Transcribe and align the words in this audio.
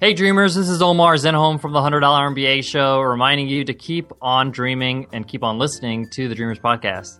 Hey 0.00 0.14
dreamers, 0.14 0.54
this 0.54 0.70
is 0.70 0.80
Omar 0.80 1.16
Zenhom 1.16 1.60
from 1.60 1.74
the 1.74 1.78
$100 1.78 2.00
MBA 2.00 2.64
show, 2.64 3.02
reminding 3.02 3.48
you 3.48 3.66
to 3.66 3.74
keep 3.74 4.10
on 4.22 4.50
dreaming 4.50 5.06
and 5.12 5.28
keep 5.28 5.44
on 5.44 5.58
listening 5.58 6.08
to 6.12 6.26
the 6.26 6.34
Dreamers 6.34 6.58
podcast. 6.58 7.18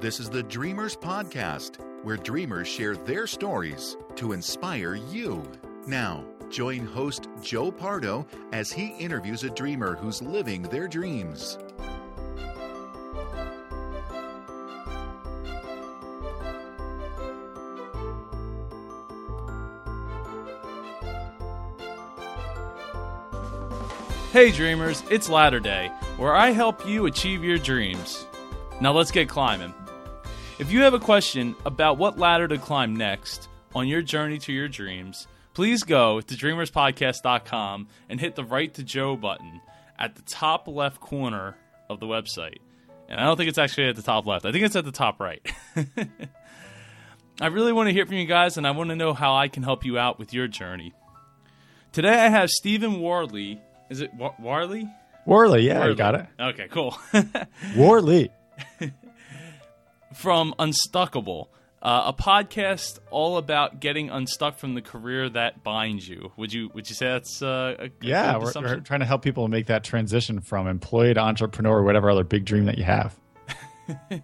This 0.00 0.20
is 0.20 0.30
the 0.30 0.42
Dreamers 0.42 0.96
Podcast, 0.96 1.76
where 2.02 2.16
dreamers 2.16 2.66
share 2.66 2.96
their 2.96 3.26
stories 3.26 3.98
to 4.16 4.32
inspire 4.32 4.94
you. 4.94 5.42
Now, 5.86 6.24
join 6.48 6.86
host 6.86 7.28
Joe 7.42 7.70
Pardo 7.70 8.26
as 8.54 8.72
he 8.72 8.94
interviews 8.98 9.44
a 9.44 9.50
dreamer 9.50 9.96
who's 9.96 10.22
living 10.22 10.62
their 10.62 10.88
dreams. 10.88 11.58
Hey 24.34 24.50
dreamers, 24.50 25.00
it's 25.12 25.28
Ladderday, 25.28 25.92
where 26.18 26.34
I 26.34 26.50
help 26.50 26.88
you 26.88 27.06
achieve 27.06 27.44
your 27.44 27.56
dreams. 27.56 28.26
Now 28.80 28.92
let's 28.92 29.12
get 29.12 29.28
climbing. 29.28 29.72
If 30.58 30.72
you 30.72 30.80
have 30.80 30.92
a 30.92 30.98
question 30.98 31.54
about 31.64 31.98
what 31.98 32.18
ladder 32.18 32.48
to 32.48 32.58
climb 32.58 32.96
next 32.96 33.48
on 33.76 33.86
your 33.86 34.02
journey 34.02 34.38
to 34.38 34.52
your 34.52 34.66
dreams, 34.66 35.28
please 35.52 35.84
go 35.84 36.20
to 36.20 36.34
dreamerspodcast.com 36.34 37.86
and 38.08 38.18
hit 38.18 38.34
the 38.34 38.42
Write 38.42 38.74
to 38.74 38.82
Joe 38.82 39.14
button 39.14 39.60
at 40.00 40.16
the 40.16 40.22
top 40.22 40.66
left 40.66 40.98
corner 40.98 41.56
of 41.88 42.00
the 42.00 42.06
website. 42.06 42.58
And 43.08 43.20
I 43.20 43.26
don't 43.26 43.36
think 43.36 43.48
it's 43.48 43.56
actually 43.56 43.86
at 43.86 43.94
the 43.94 44.02
top 44.02 44.26
left. 44.26 44.46
I 44.46 44.50
think 44.50 44.64
it's 44.64 44.74
at 44.74 44.84
the 44.84 44.90
top 44.90 45.20
right. 45.20 45.48
I 47.40 47.46
really 47.46 47.72
want 47.72 47.86
to 47.88 47.92
hear 47.92 48.04
from 48.04 48.16
you 48.16 48.26
guys 48.26 48.56
and 48.56 48.66
I 48.66 48.72
want 48.72 48.90
to 48.90 48.96
know 48.96 49.14
how 49.14 49.36
I 49.36 49.46
can 49.46 49.62
help 49.62 49.84
you 49.84 49.96
out 49.96 50.18
with 50.18 50.34
your 50.34 50.48
journey. 50.48 50.92
Today 51.92 52.18
I 52.18 52.30
have 52.30 52.50
Stephen 52.50 52.98
Warley 52.98 53.62
is 53.94 54.00
it 54.00 54.12
War- 54.14 54.34
Warley? 54.40 54.88
Warley, 55.24 55.62
yeah, 55.62 55.78
Warley. 55.78 55.90
you 55.90 55.96
got 55.96 56.16
it. 56.16 56.26
Okay, 56.40 56.66
cool. 56.68 56.98
Warley. 57.76 58.28
From 60.12 60.52
Unstuckable, 60.58 61.46
uh, 61.80 62.12
a 62.12 62.12
podcast 62.12 62.98
all 63.12 63.36
about 63.36 63.78
getting 63.78 64.10
unstuck 64.10 64.58
from 64.58 64.74
the 64.74 64.82
career 64.82 65.28
that 65.28 65.62
binds 65.62 66.08
you. 66.08 66.32
Would 66.36 66.52
you 66.52 66.70
would 66.74 66.88
you 66.88 66.96
say 66.96 67.06
that's 67.06 67.40
uh, 67.40 67.76
a, 67.78 67.90
yeah? 68.00 68.36
We're, 68.36 68.52
we're, 68.56 68.80
trying 68.80 69.00
to 69.00 69.06
help 69.06 69.22
people 69.22 69.46
make 69.46 69.66
that 69.66 69.84
transition 69.84 70.40
from 70.40 70.66
employee 70.66 71.14
to 71.14 71.20
entrepreneur, 71.20 71.78
or 71.78 71.84
whatever 71.84 72.10
other 72.10 72.24
big 72.24 72.44
dream 72.44 72.64
that 72.64 72.78
you 72.78 72.84
have. 72.84 73.16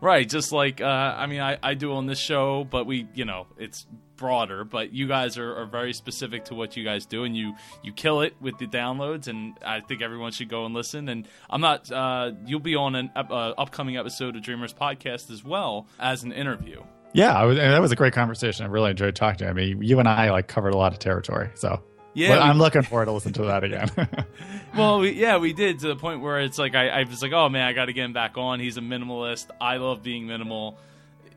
right, 0.00 0.28
just 0.28 0.52
like 0.52 0.80
uh, 0.80 0.84
I 0.84 1.26
mean, 1.26 1.40
I, 1.40 1.58
I 1.62 1.74
do 1.74 1.94
on 1.94 2.06
this 2.06 2.18
show, 2.18 2.64
but 2.64 2.86
we, 2.86 3.08
you 3.14 3.24
know, 3.24 3.46
it's 3.58 3.86
broader, 4.16 4.64
but 4.64 4.92
you 4.92 5.06
guys 5.06 5.38
are, 5.38 5.56
are, 5.56 5.66
very 5.66 5.92
specific 5.92 6.46
to 6.46 6.54
what 6.54 6.76
you 6.76 6.84
guys 6.84 7.06
do, 7.06 7.24
and 7.24 7.36
you 7.36 7.54
you 7.82 7.92
kill 7.92 8.22
it 8.22 8.34
with 8.40 8.58
the 8.58 8.66
downloads. 8.66 9.28
And 9.28 9.56
I 9.64 9.80
think 9.80 10.02
everyone 10.02 10.32
should 10.32 10.48
go 10.48 10.64
and 10.64 10.74
listen. 10.74 11.08
And 11.08 11.28
I'm 11.48 11.60
not. 11.60 11.90
Uh, 11.90 12.32
you'll 12.44 12.60
be 12.60 12.76
on 12.76 12.94
an 12.94 13.10
uh, 13.14 13.20
upcoming 13.58 13.96
episode 13.96 14.36
of 14.36 14.42
Dreamers 14.42 14.74
Podcast 14.74 15.30
as 15.30 15.44
well 15.44 15.86
as 15.98 16.22
an 16.22 16.32
interview. 16.32 16.82
Yeah, 17.12 17.42
was, 17.44 17.56
that 17.56 17.80
was 17.80 17.92
a 17.92 17.96
great 17.96 18.12
conversation. 18.12 18.66
I 18.66 18.68
really 18.68 18.90
enjoyed 18.90 19.14
talking 19.16 19.38
to 19.38 19.44
you. 19.44 19.50
I 19.50 19.54
mean, 19.54 19.82
you 19.82 19.98
and 19.98 20.08
I 20.08 20.30
like 20.30 20.48
covered 20.48 20.74
a 20.74 20.76
lot 20.76 20.92
of 20.92 20.98
territory, 20.98 21.50
so. 21.54 21.82
Yeah, 22.16 22.30
well, 22.30 22.42
I'm 22.42 22.56
looking 22.56 22.80
forward 22.80 23.04
to 23.04 23.12
listen 23.12 23.34
to 23.34 23.42
that 23.42 23.62
again. 23.62 23.90
well, 24.76 25.00
we, 25.00 25.10
yeah, 25.10 25.36
we 25.36 25.52
did 25.52 25.80
to 25.80 25.88
the 25.88 25.96
point 25.96 26.22
where 26.22 26.40
it's 26.40 26.58
like 26.58 26.74
I, 26.74 26.88
I 26.88 27.02
was 27.04 27.20
like, 27.20 27.32
oh 27.32 27.50
man, 27.50 27.68
I 27.68 27.74
got 27.74 27.86
to 27.86 27.92
get 27.92 28.06
him 28.06 28.14
back 28.14 28.38
on. 28.38 28.58
He's 28.58 28.78
a 28.78 28.80
minimalist. 28.80 29.48
I 29.60 29.76
love 29.76 30.02
being 30.02 30.26
minimal 30.26 30.78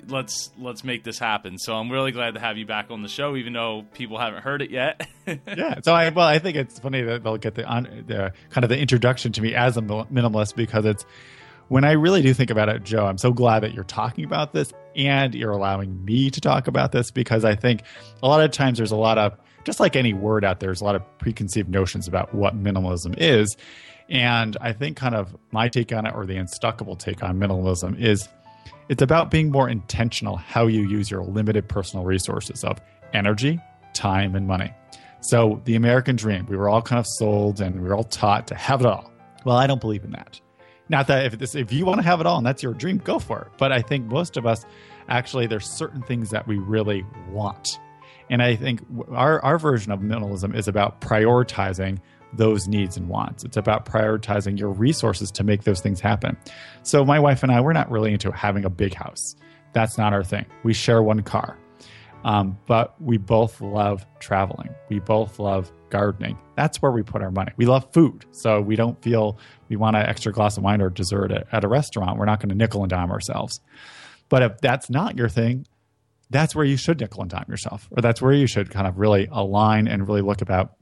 let's 0.08 0.52
let's 0.58 0.86
make 0.86 1.03
this 1.03 1.19
happen. 1.19 1.58
So 1.58 1.75
I'm 1.75 1.91
really 1.91 2.13
glad 2.13 2.36
to 2.36 2.39
have 2.39 2.58
you 2.58 2.66
back 2.66 2.91
on 2.91 3.02
the 3.02 3.09
show, 3.09 3.36
even 3.36 3.52
though 3.52 3.86
people 3.94 4.17
haven't 4.17 4.41
heard 4.41 4.61
it 4.61 4.71
yet. 4.71 5.05
yeah. 5.27 5.81
So 5.83 5.94
I 5.94 6.09
well, 6.09 6.27
I 6.27 6.39
think 6.39 6.55
it's 6.55 6.80
funny 6.80 7.02
that 7.02 7.23
they'll 7.23 7.37
get 7.37 7.55
the, 7.55 7.65
on, 7.65 8.05
the 8.08 8.32
kind 8.49 8.64
of 8.64 8.70
the 8.70 8.80
introduction 8.80 9.32
to 9.33 9.42
me 9.42 9.53
as 9.55 9.76
a 9.76 9.82
minimalist 9.82 10.55
because 10.55 10.86
it's 10.86 11.05
when 11.67 11.83
I 11.83 11.92
really 11.92 12.21
do 12.21 12.33
think 12.33 12.49
about 12.49 12.70
it, 12.70 12.83
Joe. 12.83 13.05
I'm 13.05 13.17
so 13.17 13.32
glad 13.32 13.61
that 13.61 13.73
you're 13.73 13.83
talking 13.83 14.23
about 14.23 14.53
this 14.53 14.73
and 14.95 15.36
you're 15.36 15.52
allowing 15.52 16.03
me 16.05 16.30
to 16.30 16.42
talk 16.42 16.67
about 16.67 16.92
this 16.92 17.11
because 17.11 17.45
I 17.45 17.55
think 17.55 17.83
a 18.23 18.27
lot 18.27 18.42
of 18.42 18.52
times 18.52 18.77
there's 18.77 18.92
a 18.92 18.98
lot 18.98 19.17
of 19.17 19.37
just 19.64 19.80
like 19.80 19.95
any 19.95 20.14
word 20.14 20.43
out 20.45 20.59
there, 20.59 20.67
there's 20.67 20.81
a 20.81 20.86
lot 20.86 20.95
of 20.95 21.17
preconceived 21.20 21.70
notions 21.70 22.08
about 22.08 22.33
what 22.33 22.61
minimalism 22.61 23.15
is. 23.17 23.55
And 24.09 24.58
I 24.59 24.73
think 24.73 24.97
kind 24.97 25.15
of 25.15 25.36
my 25.52 25.70
take 25.70 25.93
on 25.93 26.05
it 26.05 26.14
or 26.15 26.25
the 26.25 26.36
unstuckable 26.36 26.97
take 26.97 27.23
on 27.23 27.37
minimalism 27.37 27.99
is 27.99 28.27
it's 28.89 29.03
about 29.03 29.30
being 29.30 29.52
more 29.52 29.70
intentional 29.70 30.36
how 30.36 30.65
you 30.65 30.87
use 30.87 31.11
your 31.11 31.23
limited 31.23 31.67
personal 31.70 32.05
resources 32.05 32.64
of 32.64 32.80
energy, 33.14 33.59
time, 33.93 34.36
and 34.36 34.47
money. 34.47 34.73
So, 35.21 35.61
the 35.65 35.76
American 35.76 36.15
dream, 36.15 36.45
we 36.47 36.55
were 36.55 36.70
all 36.70 36.81
kind 36.81 36.99
of 36.99 37.05
sold 37.05 37.59
and 37.61 37.76
we 37.81 37.87
were 37.87 37.93
all 37.93 38.05
taught 38.05 38.47
to 38.47 38.55
have 38.55 38.80
it 38.80 38.87
all. 38.87 39.11
Well, 39.45 39.58
I 39.58 39.67
don't 39.67 39.81
believe 39.81 40.03
in 40.03 40.11
that. 40.11 40.39
Not 40.87 41.08
that 41.08 41.26
if 41.26 41.37
this, 41.37 41.55
if 41.55 41.71
you 41.71 41.86
want 41.86 41.99
to 41.99 42.03
have 42.03 42.20
it 42.20 42.26
all 42.26 42.37
and 42.37 42.45
that's 42.45 42.64
your 42.64 42.73
dream, 42.73 42.97
go 42.97 43.20
for 43.20 43.41
it. 43.41 43.47
But 43.58 43.71
I 43.71 43.81
think 43.81 44.05
most 44.05 44.37
of 44.37 44.45
us 44.47 44.65
actually 45.08 45.45
there's 45.45 45.70
certain 45.70 46.02
things 46.02 46.30
that 46.31 46.47
we 46.47 46.58
really 46.58 47.05
want. 47.30 47.80
And 48.29 48.41
I 48.41 48.55
think 48.55 48.81
our, 49.11 49.43
our 49.43 49.57
version 49.57 49.91
of 49.91 49.99
minimalism 49.99 50.55
is 50.55 50.67
about 50.67 51.01
prioritizing 51.01 51.99
those 52.33 52.67
needs 52.67 52.95
and 52.95 53.09
wants. 53.09 53.43
It's 53.43 53.57
about 53.57 53.85
prioritizing 53.85 54.59
your 54.59 54.69
resources 54.69 55.31
to 55.31 55.43
make 55.43 55.63
those 55.63 55.81
things 55.81 55.99
happen. 55.99 56.37
So, 56.83 57.03
my 57.03 57.19
wife 57.19 57.41
and 57.41 57.51
I, 57.51 57.59
we're 57.61 57.73
not 57.73 57.89
really 57.89 58.13
into 58.13 58.31
having 58.31 58.65
a 58.65 58.69
big 58.69 58.93
house. 58.93 59.35
That's 59.73 59.97
not 59.97 60.13
our 60.13 60.23
thing. 60.23 60.45
We 60.63 60.73
share 60.73 61.01
one 61.01 61.21
car. 61.23 61.57
Um, 62.25 62.57
but 62.65 63.01
we 63.01 63.17
both 63.17 63.61
love 63.61 64.05
traveling. 64.19 64.75
We 64.89 64.99
both 64.99 65.39
love 65.39 65.71
gardening. 65.89 66.37
That's 66.55 66.81
where 66.81 66.91
we 66.91 67.01
put 67.01 67.21
our 67.21 67.31
money. 67.31 67.53
We 67.55 67.65
love 67.65 67.87
food. 67.93 68.25
So 68.31 68.59
we 68.61 68.75
don't 68.75 69.01
feel 69.01 69.37
we 69.69 69.77
want 69.77 69.95
an 69.95 70.05
extra 70.05 70.33
glass 70.33 70.57
of 70.57 70.63
wine 70.63 70.81
or 70.81 70.89
dessert 70.89 71.31
at, 71.31 71.47
at 71.53 71.63
a 71.63 71.69
restaurant. 71.69 72.19
We're 72.19 72.25
not 72.25 72.39
going 72.39 72.49
to 72.49 72.55
nickel 72.55 72.83
and 72.83 72.89
dime 72.89 73.09
ourselves. 73.09 73.61
But 74.27 74.43
if 74.43 74.57
that's 74.59 74.89
not 74.89 75.17
your 75.17 75.29
thing, 75.29 75.65
that's 76.29 76.55
where 76.55 76.65
you 76.65 76.77
should 76.77 76.99
nickel 76.99 77.21
and 77.21 77.29
dime 77.29 77.45
yourself, 77.47 77.87
or 77.91 78.01
that's 78.01 78.21
where 78.21 78.33
you 78.33 78.47
should 78.47 78.69
kind 78.69 78.87
of 78.87 78.97
really 78.97 79.27
align 79.31 79.87
and 79.87 80.07
really 80.07 80.21
look 80.21 80.41
about 80.41 80.73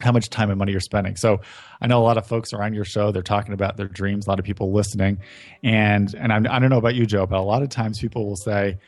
how 0.00 0.12
much 0.12 0.30
time 0.30 0.50
and 0.50 0.58
money 0.58 0.72
you're 0.72 0.80
spending. 0.80 1.16
So 1.16 1.40
I 1.80 1.86
know 1.86 2.00
a 2.00 2.04
lot 2.04 2.16
of 2.16 2.26
folks 2.26 2.52
are 2.52 2.62
on 2.62 2.72
your 2.72 2.84
show. 2.84 3.12
They're 3.12 3.22
talking 3.22 3.52
about 3.52 3.76
their 3.76 3.88
dreams. 3.88 4.26
A 4.26 4.30
lot 4.30 4.38
of 4.38 4.44
people 4.44 4.72
listening, 4.72 5.18
and 5.62 6.12
and 6.14 6.32
I'm, 6.32 6.46
I 6.46 6.58
do 6.58 6.62
not 6.62 6.68
know 6.70 6.78
about 6.78 6.94
you, 6.94 7.06
Joe, 7.06 7.26
but 7.26 7.38
a 7.38 7.42
lot 7.42 7.62
of 7.62 7.68
times 7.68 7.98
people 8.00 8.26
will 8.26 8.36
say, 8.36 8.78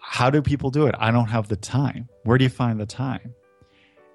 "How 0.00 0.30
do 0.30 0.42
people 0.42 0.70
do 0.70 0.86
it? 0.86 0.94
I 0.98 1.10
don't 1.10 1.28
have 1.28 1.48
the 1.48 1.56
time. 1.56 2.08
Where 2.24 2.36
do 2.36 2.44
you 2.44 2.50
find 2.50 2.80
the 2.80 2.86
time?" 2.86 3.34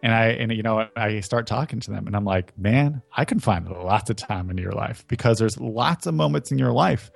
And 0.04 0.14
I 0.14 0.28
and 0.28 0.52
you 0.52 0.64
know 0.64 0.88
I 0.96 1.22
start 1.22 1.48
talking 1.48 1.80
to 1.80 1.92
them, 1.92 2.06
and 2.08 2.16
I'm 2.16 2.26
like, 2.26 2.58
"Man, 2.58 3.02
I 3.16 3.26
can 3.26 3.40
find 3.40 3.68
lots 3.68 4.10
of 4.10 4.18
time 4.18 4.50
in 4.50 4.58
your 4.58 4.74
life 4.74 5.06
because 5.08 5.40
there's 5.40 5.58
lots 5.60 6.06
of 6.06 6.14
moments 6.14 6.52
in 6.52 6.60
your 6.60 6.74
life." 6.74 7.10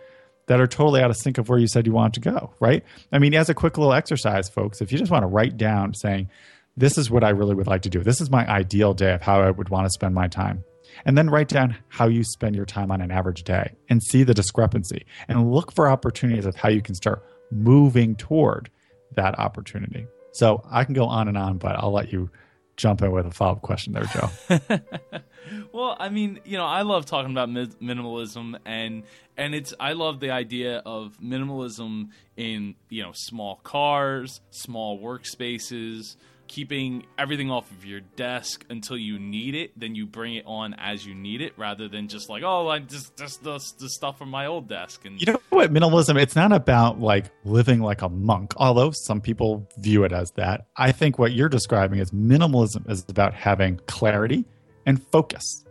That 0.48 0.62
are 0.62 0.68
totally 0.68 1.02
out 1.02 1.10
of 1.10 1.18
sync 1.18 1.38
of 1.38 1.50
where 1.50 1.60
you 1.60 1.68
said 1.68 1.86
you 1.86 1.94
want 1.94 2.14
to 2.16 2.20
go, 2.22 2.54
right? 2.60 2.84
I 3.12 3.20
mean, 3.20 3.34
as 3.34 3.50
a 3.50 3.54
quick 3.54 3.78
little 3.78 3.94
exercise, 3.94 4.50
folks, 4.50 4.82
if 4.82 4.92
you 4.92 4.98
just 4.98 5.12
want 5.12 5.24
to 5.24 5.28
write 5.28 5.58
down 5.58 5.94
saying, 5.94 6.30
this 6.78 6.98
is 6.98 7.10
what 7.10 7.24
I 7.24 7.30
really 7.30 7.56
would 7.56 7.68
like 7.68 7.82
to 7.82 7.90
do. 7.90 8.02
This 8.02 8.22
is 8.22 8.30
my 8.30 8.48
ideal 8.48 8.94
day 8.94 9.14
of 9.14 9.22
how 9.22 9.42
I 9.42 9.52
would 9.52 9.70
want 9.70 9.88
to 9.88 9.90
spend 9.90 10.16
my 10.16 10.28
time. 10.28 10.64
And 11.06 11.18
then 11.18 11.30
write 11.30 11.50
down 11.50 11.76
how 11.90 12.08
you 12.08 12.24
spend 12.24 12.56
your 12.56 12.66
time 12.66 12.92
on 12.92 13.02
an 13.02 13.12
average 13.12 13.44
day 13.44 13.74
and 13.90 14.02
see 14.02 14.24
the 14.24 14.34
discrepancy 14.34 15.06
and 15.28 15.52
look 15.52 15.74
for 15.74 15.90
opportunities 15.90 16.46
of 16.46 16.56
how 16.56 16.70
you 16.70 16.82
can 16.82 16.96
start 16.96 17.26
moving 17.52 18.16
toward 18.16 18.70
that 19.16 19.38
opportunity. 19.38 20.08
So 20.34 20.64
I 20.70 20.84
can 20.84 20.94
go 20.94 21.06
on 21.06 21.28
and 21.28 21.38
on, 21.38 21.58
but 21.58 21.76
I'll 21.76 21.92
let 21.92 22.14
you 22.14 22.30
jump 22.78 23.02
in 23.02 23.12
with 23.12 23.26
a 23.26 23.32
follow 23.32 23.54
up 23.54 23.62
question 23.62 23.94
there, 23.94 24.06
Joe. 24.06 24.30
well, 25.74 25.98
I 26.00 26.10
mean, 26.10 26.40
you 26.46 26.58
know, 26.58 26.66
I 26.66 26.84
love 26.84 27.06
talking 27.06 27.32
about 27.32 27.50
minimalism, 27.50 28.58
and 28.66 29.04
and 29.36 29.54
it's 29.54 29.74
I 29.80 29.94
love 29.94 30.20
the 30.20 30.32
idea 30.32 30.78
of 30.86 31.18
minimalism 31.20 32.10
in 32.38 32.76
you 32.90 33.04
know 33.04 33.12
small 33.14 33.56
cars, 33.64 34.42
small 34.52 35.00
workspaces, 35.00 36.16
keeping 36.48 37.06
everything 37.18 37.52
off 37.52 37.70
of 37.72 37.86
your 37.86 38.00
desk 38.00 38.66
until 38.70 38.98
you 38.98 39.20
need 39.20 39.56
it, 39.56 39.78
then 39.80 39.96
you 39.96 40.06
bring 40.06 40.36
it 40.36 40.46
on 40.46 40.74
as 40.76 41.06
you 41.06 41.14
need 41.14 41.42
it, 41.42 41.54
rather 41.58 41.88
than 41.88 42.08
just 42.08 42.30
like, 42.30 42.44
oh, 42.44 42.68
I 42.68 42.80
just 42.80 43.18
just 43.18 43.44
the, 43.44 43.60
the 43.80 43.90
stuff 43.90 44.18
from 44.18 44.30
my 44.30 44.46
old 44.46 44.68
desk. 44.68 45.06
And 45.06 45.20
you 45.20 45.34
know 45.34 45.40
what, 45.50 45.74
minimalism? 45.74 46.20
It's 46.20 46.36
not 46.36 46.52
about 46.52 47.00
like 47.00 47.26
living 47.44 47.82
like 47.82 48.02
a 48.02 48.10
monk, 48.10 48.54
although 48.58 48.92
some 48.92 49.22
people 49.22 49.68
view 49.78 50.04
it 50.04 50.12
as 50.12 50.32
that. 50.32 50.68
I 50.76 50.92
think 50.92 51.20
what 51.20 51.34
you're 51.34 51.50
describing 51.50 52.00
is 52.00 52.12
minimalism 52.12 52.90
is 52.90 53.06
about 53.08 53.34
having 53.34 53.80
clarity 53.88 54.46
and 54.86 55.02
focus. 55.12 55.66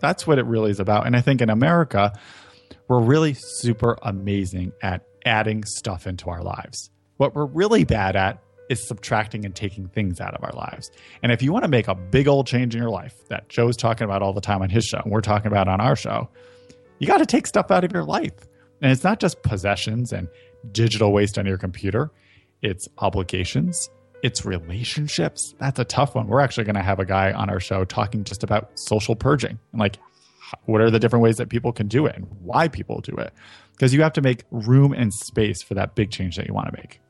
That's 0.00 0.26
what 0.26 0.38
it 0.38 0.46
really 0.46 0.70
is 0.70 0.80
about. 0.80 1.06
And 1.06 1.16
I 1.16 1.20
think 1.20 1.40
in 1.40 1.50
America, 1.50 2.12
we're 2.88 3.00
really 3.00 3.34
super 3.34 3.98
amazing 4.02 4.72
at 4.82 5.02
adding 5.24 5.64
stuff 5.64 6.06
into 6.06 6.28
our 6.28 6.42
lives. 6.42 6.90
What 7.16 7.34
we're 7.34 7.46
really 7.46 7.84
bad 7.84 8.16
at 8.16 8.42
is 8.68 8.86
subtracting 8.86 9.44
and 9.44 9.54
taking 9.54 9.88
things 9.88 10.20
out 10.20 10.34
of 10.34 10.42
our 10.42 10.52
lives. 10.52 10.90
And 11.22 11.30
if 11.32 11.42
you 11.42 11.52
want 11.52 11.64
to 11.64 11.70
make 11.70 11.88
a 11.88 11.94
big 11.94 12.28
old 12.28 12.46
change 12.46 12.74
in 12.74 12.80
your 12.80 12.90
life 12.90 13.14
that 13.28 13.48
Joe's 13.48 13.76
talking 13.76 14.04
about 14.04 14.22
all 14.22 14.32
the 14.32 14.40
time 14.40 14.62
on 14.62 14.70
his 14.70 14.84
show, 14.84 14.98
and 14.98 15.12
we're 15.12 15.20
talking 15.20 15.48
about 15.48 15.68
on 15.68 15.80
our 15.80 15.96
show, 15.96 16.28
you 16.98 17.06
got 17.06 17.18
to 17.18 17.26
take 17.26 17.46
stuff 17.46 17.70
out 17.70 17.84
of 17.84 17.92
your 17.92 18.04
life. 18.04 18.32
And 18.80 18.90
it's 18.90 19.04
not 19.04 19.20
just 19.20 19.42
possessions 19.42 20.12
and 20.12 20.28
digital 20.72 21.12
waste 21.12 21.38
on 21.38 21.46
your 21.46 21.58
computer, 21.58 22.10
it's 22.62 22.88
obligations, 22.98 23.90
it's 24.22 24.44
relationships. 24.44 25.54
That's 25.58 25.78
a 25.78 25.84
tough 25.84 26.14
one. 26.14 26.28
We're 26.28 26.40
actually 26.40 26.64
going 26.64 26.76
to 26.76 26.82
have 26.82 26.98
a 26.98 27.04
guy 27.04 27.32
on 27.32 27.50
our 27.50 27.60
show 27.60 27.84
talking 27.84 28.24
just 28.24 28.42
about 28.42 28.70
social 28.74 29.14
purging 29.14 29.58
and 29.72 29.80
like 29.80 29.98
what 30.64 30.80
are 30.80 30.90
the 30.90 30.98
different 30.98 31.22
ways 31.22 31.36
that 31.36 31.48
people 31.48 31.72
can 31.72 31.88
do 31.88 32.06
it 32.06 32.16
and 32.16 32.26
why 32.40 32.68
people 32.68 33.00
do 33.00 33.14
it. 33.16 33.32
Because 33.72 33.92
you 33.92 34.02
have 34.02 34.12
to 34.14 34.22
make 34.22 34.44
room 34.50 34.92
and 34.92 35.12
space 35.12 35.62
for 35.62 35.74
that 35.74 35.94
big 35.94 36.10
change 36.10 36.36
that 36.36 36.46
you 36.46 36.54
want 36.54 36.68
to 36.68 36.80
make. 36.80 37.00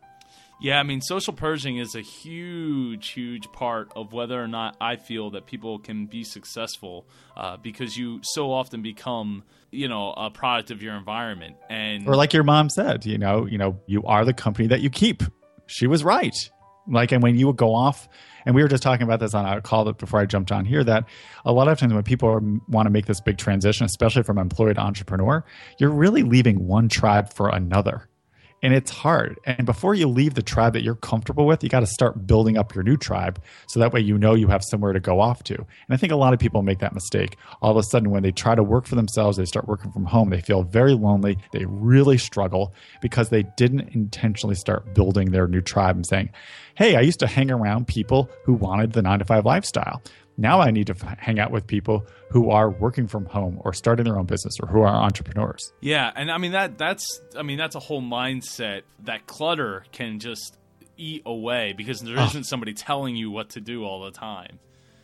Yeah, 0.60 0.78
I 0.78 0.82
mean, 0.82 1.00
social 1.00 1.32
purging 1.32 1.78
is 1.78 1.94
a 1.94 2.00
huge, 2.00 3.10
huge 3.10 3.50
part 3.52 3.92
of 3.96 4.12
whether 4.12 4.42
or 4.42 4.46
not 4.46 4.76
I 4.80 4.96
feel 4.96 5.30
that 5.30 5.46
people 5.46 5.78
can 5.78 6.06
be 6.06 6.24
successful 6.24 7.06
uh, 7.36 7.56
because 7.56 7.96
you 7.96 8.20
so 8.22 8.52
often 8.52 8.80
become, 8.80 9.44
you 9.70 9.88
know, 9.88 10.12
a 10.12 10.30
product 10.30 10.70
of 10.70 10.82
your 10.82 10.94
environment. 10.94 11.56
And 11.68 12.08
or 12.08 12.16
like 12.16 12.32
your 12.32 12.44
mom 12.44 12.70
said, 12.70 13.04
you 13.04 13.18
know, 13.18 13.46
you 13.46 13.58
know, 13.58 13.78
you 13.86 14.02
are 14.04 14.24
the 14.24 14.32
company 14.32 14.68
that 14.68 14.80
you 14.80 14.90
keep. 14.90 15.22
She 15.66 15.86
was 15.86 16.04
right. 16.04 16.34
Like, 16.86 17.12
and 17.12 17.22
when 17.22 17.36
you 17.36 17.46
would 17.46 17.56
go 17.56 17.74
off, 17.74 18.08
and 18.46 18.54
we 18.54 18.62
were 18.62 18.68
just 18.68 18.82
talking 18.82 19.04
about 19.04 19.20
this 19.20 19.34
on 19.34 19.46
a 19.46 19.60
call 19.60 19.84
that 19.86 19.98
before 19.98 20.20
I 20.20 20.26
jumped 20.26 20.52
on 20.52 20.64
here, 20.66 20.84
that 20.84 21.04
a 21.44 21.52
lot 21.52 21.68
of 21.68 21.78
times 21.78 21.94
when 21.94 22.02
people 22.02 22.28
are, 22.28 22.42
want 22.68 22.86
to 22.86 22.90
make 22.90 23.06
this 23.06 23.20
big 23.20 23.38
transition, 23.38 23.86
especially 23.86 24.22
from 24.22 24.38
employee 24.38 24.74
to 24.74 24.80
entrepreneur, 24.80 25.44
you're 25.78 25.90
really 25.90 26.22
leaving 26.22 26.66
one 26.66 26.88
tribe 26.88 27.32
for 27.32 27.48
another 27.48 28.08
and 28.64 28.72
it's 28.72 28.90
hard. 28.90 29.38
And 29.44 29.66
before 29.66 29.94
you 29.94 30.08
leave 30.08 30.34
the 30.34 30.42
tribe 30.42 30.72
that 30.72 30.82
you're 30.82 30.94
comfortable 30.94 31.44
with, 31.44 31.62
you 31.62 31.68
got 31.68 31.80
to 31.80 31.86
start 31.86 32.26
building 32.26 32.56
up 32.56 32.74
your 32.74 32.82
new 32.82 32.96
tribe 32.96 33.38
so 33.68 33.78
that 33.78 33.92
way 33.92 34.00
you 34.00 34.16
know 34.16 34.34
you 34.34 34.48
have 34.48 34.64
somewhere 34.64 34.94
to 34.94 35.00
go 35.00 35.20
off 35.20 35.44
to. 35.44 35.54
And 35.54 35.66
I 35.90 35.98
think 35.98 36.12
a 36.12 36.16
lot 36.16 36.32
of 36.32 36.38
people 36.38 36.62
make 36.62 36.78
that 36.78 36.94
mistake. 36.94 37.36
All 37.60 37.70
of 37.70 37.76
a 37.76 37.82
sudden, 37.82 38.08
when 38.10 38.22
they 38.22 38.32
try 38.32 38.54
to 38.54 38.62
work 38.62 38.86
for 38.86 38.94
themselves, 38.94 39.36
they 39.36 39.44
start 39.44 39.68
working 39.68 39.92
from 39.92 40.06
home, 40.06 40.30
they 40.30 40.40
feel 40.40 40.62
very 40.62 40.94
lonely. 40.94 41.36
They 41.52 41.66
really 41.66 42.16
struggle 42.16 42.72
because 43.02 43.28
they 43.28 43.42
didn't 43.58 43.90
intentionally 43.94 44.54
start 44.54 44.94
building 44.94 45.30
their 45.30 45.46
new 45.46 45.60
tribe 45.60 45.96
and 45.96 46.06
saying, 46.06 46.30
Hey, 46.74 46.96
I 46.96 47.02
used 47.02 47.20
to 47.20 47.26
hang 47.26 47.50
around 47.50 47.86
people 47.86 48.30
who 48.44 48.54
wanted 48.54 48.94
the 48.94 49.02
nine 49.02 49.18
to 49.18 49.26
five 49.26 49.44
lifestyle. 49.44 50.02
Now 50.36 50.60
I 50.60 50.70
need 50.70 50.88
to 50.88 50.94
f- 50.94 51.18
hang 51.18 51.38
out 51.38 51.50
with 51.50 51.66
people 51.66 52.06
who 52.30 52.50
are 52.50 52.70
working 52.70 53.06
from 53.06 53.26
home 53.26 53.60
or 53.64 53.72
starting 53.72 54.04
their 54.04 54.18
own 54.18 54.26
business 54.26 54.54
or 54.60 54.66
who 54.66 54.80
are 54.80 54.88
entrepreneurs. 54.88 55.72
Yeah, 55.80 56.10
and 56.14 56.30
I 56.30 56.38
mean 56.38 56.52
that 56.52 56.78
that's 56.78 57.20
I 57.36 57.42
mean 57.42 57.58
that's 57.58 57.76
a 57.76 57.80
whole 57.80 58.02
mindset 58.02 58.82
that 59.04 59.26
clutter 59.26 59.84
can 59.92 60.18
just 60.18 60.56
eat 60.96 61.22
away 61.26 61.74
because 61.76 62.00
there 62.00 62.18
oh. 62.18 62.30
not 62.34 62.46
somebody 62.46 62.74
telling 62.74 63.16
you 63.16 63.30
what 63.30 63.50
to 63.50 63.60
do 63.60 63.84
all 63.84 64.04
the 64.04 64.10
time. 64.10 64.58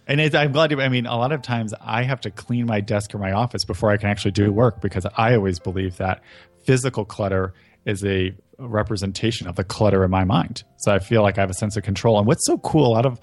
And 0.07 0.21
I'm 0.35 0.51
glad 0.51 0.71
to, 0.71 0.83
I 0.83 0.89
mean, 0.89 1.07
a 1.07 1.17
lot 1.17 1.31
of 1.31 1.41
times 1.41 1.73
I 1.81 2.03
have 2.03 2.21
to 2.23 2.33
clean 2.33 2.67
my 2.67 2.81
desk 2.81 3.15
or 3.15 3.19
my 3.19 3.31
office 3.31 3.65
before 3.65 3.91
I 3.91 3.97
can 3.97 4.09
actually 4.09 4.33
do 4.33 4.53
work 4.53 4.81
because 4.81 5.07
I 5.17 5.37
always 5.37 5.61
believe 5.61 5.99
that 5.99 6.21
physical 6.65 7.05
clutter 7.05 7.55
is 7.85 8.05
a 8.05 8.35
representation 8.59 9.47
of 9.47 9.55
the 9.55 9.63
clutter 9.63 10.05
in 10.05 10.11
my 10.11 10.25
mind. 10.25 10.65
So 10.79 10.93
I 10.93 10.99
feel 10.99 11.23
like 11.23 11.39
I 11.39 11.43
have 11.43 11.51
a 11.51 11.55
sense 11.55 11.77
of 11.77 11.85
control. 11.85 12.19
And 12.19 12.27
what's 12.27 12.45
so 12.45 12.59
cool, 12.59 12.89
a 12.89 12.95
lot 12.95 13.07
of 13.07 13.21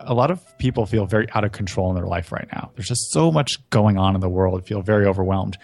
a 0.00 0.14
lot 0.14 0.30
of 0.30 0.40
people 0.58 0.86
feel 0.86 1.06
very 1.06 1.26
out 1.32 1.44
of 1.44 1.52
control 1.52 1.88
in 1.90 1.94
their 1.94 2.06
life 2.06 2.32
right 2.32 2.48
now. 2.52 2.70
There's 2.74 2.88
just 2.88 3.12
so 3.12 3.30
much 3.30 3.58
going 3.70 3.98
on 3.98 4.14
in 4.14 4.20
the 4.20 4.28
world, 4.28 4.64
feel 4.66 4.82
very 4.82 5.06
overwhelmed. 5.06 5.58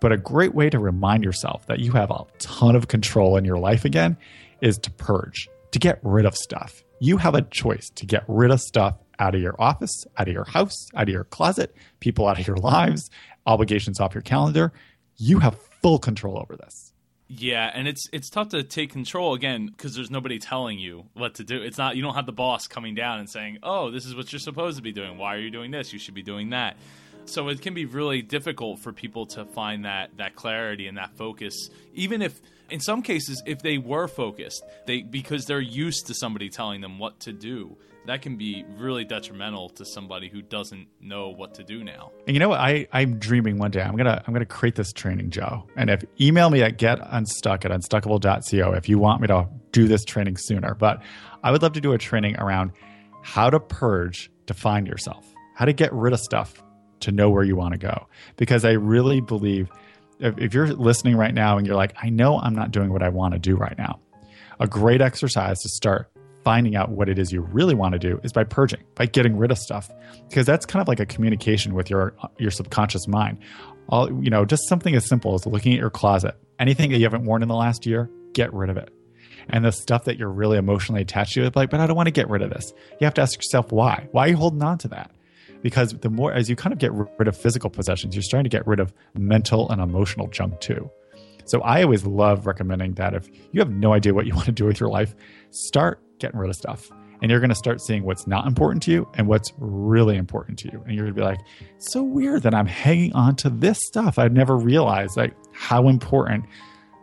But 0.00 0.12
a 0.12 0.16
great 0.16 0.54
way 0.54 0.70
to 0.70 0.78
remind 0.78 1.24
yourself 1.24 1.66
that 1.66 1.80
you 1.80 1.92
have 1.92 2.10
a 2.10 2.24
ton 2.38 2.76
of 2.76 2.88
control 2.88 3.36
in 3.36 3.44
your 3.44 3.58
life 3.58 3.84
again 3.84 4.16
is 4.60 4.78
to 4.78 4.90
purge, 4.90 5.48
to 5.72 5.78
get 5.78 6.00
rid 6.02 6.26
of 6.26 6.36
stuff. 6.36 6.82
You 7.00 7.16
have 7.18 7.34
a 7.34 7.42
choice 7.42 7.90
to 7.96 8.06
get 8.06 8.24
rid 8.28 8.50
of 8.50 8.60
stuff 8.60 8.96
out 9.18 9.34
of 9.34 9.40
your 9.40 9.54
office, 9.58 10.04
out 10.18 10.28
of 10.28 10.34
your 10.34 10.44
house, 10.44 10.88
out 10.94 11.04
of 11.04 11.08
your 11.08 11.24
closet, 11.24 11.74
people 12.00 12.26
out 12.26 12.38
of 12.38 12.46
your 12.46 12.56
lives, 12.58 13.10
obligations 13.46 14.00
off 14.00 14.14
your 14.14 14.22
calendar. 14.22 14.72
You 15.16 15.38
have 15.38 15.58
full 15.82 15.98
control 15.98 16.38
over 16.38 16.56
this. 16.56 16.92
Yeah, 17.28 17.70
and 17.74 17.88
it's 17.88 18.08
it's 18.12 18.30
tough 18.30 18.50
to 18.50 18.62
take 18.62 18.92
control 18.92 19.34
again 19.34 19.66
because 19.66 19.96
there's 19.96 20.12
nobody 20.12 20.38
telling 20.38 20.78
you 20.78 21.06
what 21.14 21.34
to 21.34 21.44
do. 21.44 21.60
It's 21.60 21.76
not 21.76 21.96
you 21.96 22.02
don't 22.02 22.14
have 22.14 22.26
the 22.26 22.32
boss 22.32 22.68
coming 22.68 22.94
down 22.94 23.18
and 23.18 23.28
saying, 23.28 23.58
"Oh, 23.64 23.90
this 23.90 24.06
is 24.06 24.14
what 24.14 24.32
you're 24.32 24.38
supposed 24.38 24.76
to 24.76 24.82
be 24.82 24.92
doing. 24.92 25.18
Why 25.18 25.34
are 25.34 25.40
you 25.40 25.50
doing 25.50 25.72
this? 25.72 25.92
You 25.92 25.98
should 25.98 26.14
be 26.14 26.22
doing 26.22 26.50
that." 26.50 26.76
So 27.24 27.48
it 27.48 27.60
can 27.60 27.74
be 27.74 27.84
really 27.84 28.22
difficult 28.22 28.78
for 28.78 28.92
people 28.92 29.26
to 29.26 29.44
find 29.44 29.84
that 29.84 30.16
that 30.18 30.36
clarity 30.36 30.86
and 30.86 30.98
that 30.98 31.16
focus, 31.16 31.68
even 31.94 32.22
if 32.22 32.40
in 32.70 32.78
some 32.78 33.02
cases 33.02 33.42
if 33.44 33.60
they 33.60 33.78
were 33.78 34.06
focused, 34.06 34.64
they 34.86 35.02
because 35.02 35.46
they're 35.46 35.60
used 35.60 36.06
to 36.06 36.14
somebody 36.14 36.48
telling 36.48 36.80
them 36.80 37.00
what 37.00 37.18
to 37.20 37.32
do 37.32 37.76
that 38.06 38.22
can 38.22 38.36
be 38.36 38.64
really 38.78 39.04
detrimental 39.04 39.68
to 39.70 39.84
somebody 39.84 40.28
who 40.28 40.42
doesn't 40.42 40.86
know 41.00 41.28
what 41.28 41.54
to 41.54 41.64
do 41.64 41.82
now. 41.82 42.12
And 42.26 42.34
you 42.34 42.40
know 42.40 42.50
what? 42.50 42.60
I, 42.60 42.86
I'm 42.92 43.18
dreaming 43.18 43.58
one 43.58 43.70
day 43.70 43.82
I'm 43.82 43.96
gonna 43.96 44.22
I'm 44.26 44.32
gonna 44.32 44.46
create 44.46 44.74
this 44.74 44.92
training, 44.92 45.30
Joe. 45.30 45.66
And 45.76 45.90
if 45.90 46.04
email 46.20 46.50
me 46.50 46.62
at 46.62 46.78
getunstuck 46.78 47.64
at 47.64 47.70
unstuckable.co 47.70 48.72
if 48.72 48.88
you 48.88 48.98
want 48.98 49.20
me 49.20 49.28
to 49.28 49.48
do 49.72 49.88
this 49.88 50.04
training 50.04 50.36
sooner. 50.36 50.74
But 50.74 51.02
I 51.42 51.50
would 51.50 51.62
love 51.62 51.72
to 51.74 51.80
do 51.80 51.92
a 51.92 51.98
training 51.98 52.36
around 52.36 52.72
how 53.22 53.50
to 53.50 53.60
purge 53.60 54.30
to 54.46 54.54
find 54.54 54.86
yourself, 54.86 55.26
how 55.54 55.64
to 55.64 55.72
get 55.72 55.92
rid 55.92 56.12
of 56.12 56.20
stuff 56.20 56.62
to 57.00 57.12
know 57.12 57.28
where 57.30 57.44
you 57.44 57.56
want 57.56 57.72
to 57.72 57.78
go. 57.78 58.06
Because 58.36 58.64
I 58.64 58.72
really 58.72 59.20
believe 59.20 59.68
if, 60.20 60.38
if 60.38 60.54
you're 60.54 60.68
listening 60.68 61.16
right 61.16 61.34
now 61.34 61.58
and 61.58 61.66
you're 61.66 61.76
like, 61.76 61.94
I 62.02 62.08
know 62.08 62.38
I'm 62.38 62.54
not 62.54 62.70
doing 62.70 62.92
what 62.92 63.02
I 63.02 63.08
want 63.08 63.34
to 63.34 63.38
do 63.38 63.56
right 63.56 63.76
now, 63.76 64.00
a 64.58 64.66
great 64.66 65.02
exercise 65.02 65.60
to 65.60 65.68
start 65.68 66.10
finding 66.46 66.76
out 66.76 66.90
what 66.90 67.08
it 67.08 67.18
is 67.18 67.32
you 67.32 67.40
really 67.40 67.74
want 67.74 67.92
to 67.92 67.98
do 67.98 68.20
is 68.22 68.32
by 68.32 68.44
purging, 68.44 68.80
by 68.94 69.04
getting 69.04 69.36
rid 69.36 69.50
of 69.50 69.58
stuff, 69.58 69.90
because 70.28 70.46
that's 70.46 70.64
kind 70.64 70.80
of 70.80 70.86
like 70.86 71.00
a 71.00 71.06
communication 71.06 71.74
with 71.74 71.90
your 71.90 72.14
your 72.38 72.52
subconscious 72.52 73.08
mind. 73.08 73.36
All 73.88 74.08
you 74.22 74.30
know, 74.30 74.44
just 74.44 74.68
something 74.68 74.94
as 74.94 75.08
simple 75.08 75.34
as 75.34 75.44
looking 75.44 75.72
at 75.72 75.80
your 75.80 75.90
closet. 75.90 76.36
Anything 76.60 76.92
that 76.92 76.98
you 76.98 77.02
haven't 77.02 77.24
worn 77.24 77.42
in 77.42 77.48
the 77.48 77.56
last 77.56 77.84
year, 77.84 78.08
get 78.32 78.54
rid 78.54 78.70
of 78.70 78.76
it. 78.76 78.90
And 79.50 79.64
the 79.64 79.72
stuff 79.72 80.04
that 80.04 80.18
you're 80.18 80.30
really 80.30 80.56
emotionally 80.56 81.02
attached 81.02 81.34
to, 81.34 81.50
like, 81.56 81.68
but 81.68 81.80
I 81.80 81.86
don't 81.88 81.96
want 81.96 82.06
to 82.06 82.12
get 82.12 82.30
rid 82.30 82.42
of 82.42 82.50
this. 82.50 82.72
You 83.00 83.06
have 83.06 83.14
to 83.14 83.22
ask 83.22 83.36
yourself 83.36 83.72
why. 83.72 84.06
Why 84.12 84.26
are 84.26 84.28
you 84.28 84.36
holding 84.36 84.62
on 84.62 84.78
to 84.78 84.88
that? 84.88 85.10
Because 85.62 85.94
the 85.94 86.10
more 86.10 86.32
as 86.32 86.48
you 86.48 86.54
kind 86.54 86.72
of 86.72 86.78
get 86.78 86.92
rid 86.92 87.26
of 87.26 87.36
physical 87.36 87.70
possessions, 87.70 88.14
you're 88.14 88.22
starting 88.22 88.48
to 88.48 88.56
get 88.56 88.64
rid 88.68 88.78
of 88.78 88.94
mental 89.14 89.68
and 89.68 89.80
emotional 89.80 90.28
junk 90.28 90.60
too. 90.60 90.88
So 91.44 91.60
I 91.62 91.82
always 91.82 92.06
love 92.06 92.46
recommending 92.46 92.94
that 92.94 93.14
if 93.14 93.28
you 93.50 93.60
have 93.60 93.70
no 93.70 93.92
idea 93.92 94.14
what 94.14 94.26
you 94.26 94.34
want 94.36 94.46
to 94.46 94.52
do 94.52 94.64
with 94.64 94.78
your 94.78 94.90
life, 94.90 95.16
start 95.50 96.00
getting 96.18 96.38
rid 96.38 96.50
of 96.50 96.56
stuff. 96.56 96.90
And 97.22 97.30
you're 97.30 97.40
going 97.40 97.50
to 97.50 97.56
start 97.56 97.80
seeing 97.80 98.04
what's 98.04 98.26
not 98.26 98.46
important 98.46 98.82
to 98.84 98.90
you 98.90 99.08
and 99.14 99.26
what's 99.26 99.52
really 99.58 100.16
important 100.16 100.58
to 100.60 100.70
you. 100.70 100.82
And 100.86 100.94
you're 100.94 101.04
going 101.04 101.14
to 101.14 101.20
be 101.20 101.24
like, 101.24 101.40
so 101.78 102.02
weird 102.02 102.42
that 102.42 102.54
I'm 102.54 102.66
hanging 102.66 103.14
on 103.14 103.36
to 103.36 103.50
this 103.50 103.78
stuff. 103.86 104.18
I'd 104.18 104.34
never 104.34 104.56
realized 104.56 105.16
like 105.16 105.34
how 105.52 105.88
important 105.88 106.44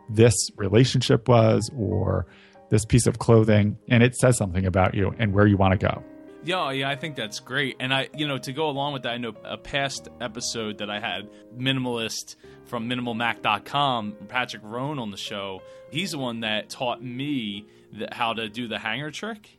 this 0.08 0.34
relationship 0.56 1.28
was 1.28 1.68
or 1.76 2.26
this 2.70 2.84
piece 2.84 3.06
of 3.06 3.18
clothing. 3.18 3.76
And 3.88 4.02
it 4.02 4.14
says 4.14 4.36
something 4.36 4.66
about 4.66 4.94
you 4.94 5.14
and 5.18 5.32
where 5.32 5.46
you 5.46 5.56
want 5.56 5.78
to 5.78 5.86
go. 5.86 6.04
Yeah, 6.44 6.70
yeah, 6.72 6.90
I 6.90 6.96
think 6.96 7.16
that's 7.16 7.40
great. 7.40 7.76
And 7.80 7.92
I, 7.92 8.08
you 8.14 8.28
know, 8.28 8.36
to 8.38 8.52
go 8.52 8.68
along 8.68 8.92
with 8.92 9.04
that, 9.04 9.12
I 9.12 9.16
know 9.16 9.34
a 9.44 9.56
past 9.56 10.08
episode 10.20 10.78
that 10.78 10.90
I 10.90 11.00
had 11.00 11.30
minimalist 11.56 12.36
from 12.66 12.88
minimalmac.com, 12.88 14.16
Patrick 14.28 14.62
Rhone 14.64 14.98
on 14.98 15.10
the 15.10 15.16
show. 15.16 15.62
He's 15.90 16.10
the 16.10 16.18
one 16.18 16.40
that 16.40 16.68
taught 16.68 17.02
me 17.02 17.66
the, 17.92 18.08
how 18.12 18.34
to 18.34 18.48
do 18.48 18.68
the 18.68 18.78
hanger 18.78 19.10
trick, 19.10 19.58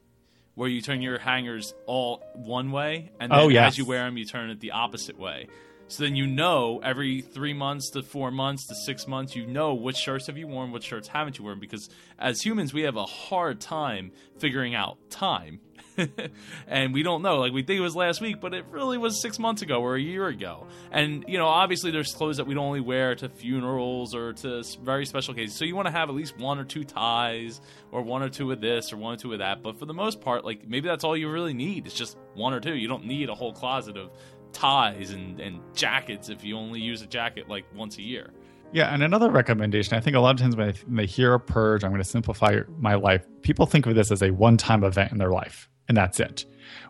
where 0.54 0.70
you 0.70 0.82
turn 0.82 1.02
your 1.02 1.18
hangers 1.18 1.74
all 1.88 2.24
one 2.34 2.72
way, 2.72 3.12
and 3.20 3.32
oh, 3.32 3.36
then 3.36 3.46
oh, 3.46 3.50
yes. 3.50 3.74
as 3.74 3.78
you 3.80 3.86
wear 3.86 4.06
them, 4.06 4.18
you 4.18 4.26
turn 4.26 4.52
it 4.52 4.60
the 4.60 4.72
opposite 4.72 5.18
way. 5.18 5.48
So 5.88 6.04
then 6.04 6.16
you 6.16 6.26
know 6.26 6.82
every 6.84 7.22
three 7.22 7.54
months 7.54 7.92
to 7.92 8.02
four 8.02 8.32
months 8.32 8.68
to 8.68 8.76
six 8.76 9.08
months, 9.08 9.36
you 9.36 9.46
know 9.46 9.76
which 9.76 9.98
shirts 9.98 10.28
have 10.28 10.38
you 10.38 10.48
worn, 10.48 10.72
what 10.72 10.82
shirts 10.84 11.08
haven't 11.08 11.38
you 11.38 11.46
worn. 11.46 11.60
Because 11.60 11.90
as 12.18 12.42
humans, 12.42 12.74
we 12.74 12.82
have 12.84 12.96
a 12.96 13.06
hard 13.06 13.62
time 13.62 14.12
figuring 14.40 14.74
out 14.74 14.98
time. 15.12 15.60
and 16.68 16.94
we 16.94 17.04
don't 17.04 17.22
know. 17.22 17.38
Like 17.38 17.54
we 17.54 17.64
think 17.64 17.78
it 17.78 17.82
was 17.82 17.96
last 17.96 18.22
week, 18.22 18.42
but 18.42 18.54
it 18.54 18.66
really 18.70 18.98
was 18.98 19.22
six 19.22 19.40
months 19.40 19.62
ago 19.62 19.82
or 19.82 19.96
a 19.96 20.02
year 20.02 20.28
ago. 20.28 20.68
And 20.92 21.26
you 21.28 21.38
know, 21.38 21.48
obviously, 21.48 21.92
there's 21.92 22.14
clothes 22.14 22.38
that 22.38 22.48
we 22.48 22.54
don't 22.54 22.66
only 22.66 22.82
wear 22.82 23.16
to 23.16 23.30
funerals 23.30 24.16
or 24.16 24.34
to 24.34 24.64
very 24.84 25.06
special 25.06 25.34
cases. 25.34 25.58
So 25.58 25.66
you 25.66 25.76
want 25.76 25.88
to 25.88 25.92
have 25.92 26.10
at 26.10 26.16
least 26.16 26.38
one 26.38 26.60
or 26.60 26.66
two 26.66 26.84
ties, 26.84 27.62
or 27.92 28.02
one 28.02 28.22
or 28.22 28.30
two 28.30 28.52
of 28.52 28.62
this, 28.62 28.92
or 28.92 28.98
one 28.98 29.14
or 29.14 29.18
two 29.18 29.34
of 29.34 29.40
that. 29.40 29.64
But 29.64 29.80
for 29.80 29.86
the 29.86 29.94
most 29.94 30.22
part, 30.22 30.46
like 30.46 30.68
maybe 30.68 30.88
that's 30.88 31.04
all 31.04 31.16
you 31.16 31.30
really 31.30 31.54
need. 31.54 31.86
It's 31.86 31.96
just 31.96 32.18
one 32.34 32.54
or 32.54 32.60
two. 32.60 32.76
You 32.76 32.88
don't 32.88 33.06
need 33.06 33.30
a 33.30 33.36
whole 33.36 33.54
closet 33.54 33.98
of 33.98 34.12
ties 34.52 35.12
and, 35.12 35.40
and 35.40 35.60
jackets 35.74 36.30
if 36.30 36.44
you 36.44 36.58
only 36.58 36.80
use 36.80 37.02
a 37.02 37.08
jacket 37.08 37.50
like 37.50 37.66
once 37.76 37.98
a 37.98 38.02
year. 38.02 38.32
Yeah, 38.72 38.94
and 38.94 39.04
another 39.04 39.30
recommendation 39.30 39.96
I 39.96 40.02
think 40.02 40.16
a 40.16 40.20
lot 40.20 40.36
of 40.36 40.42
times 40.42 40.56
when 40.56 40.74
they 40.88 41.06
hear 41.06 41.34
a 41.34 41.40
purge, 41.40 41.84
I'm 41.84 41.92
going 41.92 42.02
to 42.02 42.08
simplify 42.08 42.62
my 42.78 42.96
life, 42.96 43.26
people 43.42 43.66
think 43.66 43.86
of 43.86 43.96
this 43.96 44.12
as 44.12 44.22
a 44.22 44.32
one 44.32 44.58
time 44.58 44.84
event 44.84 45.12
in 45.12 45.18
their 45.18 45.32
life 45.32 45.70
and 45.88 45.98
that's 45.98 46.20
it. 46.20 46.46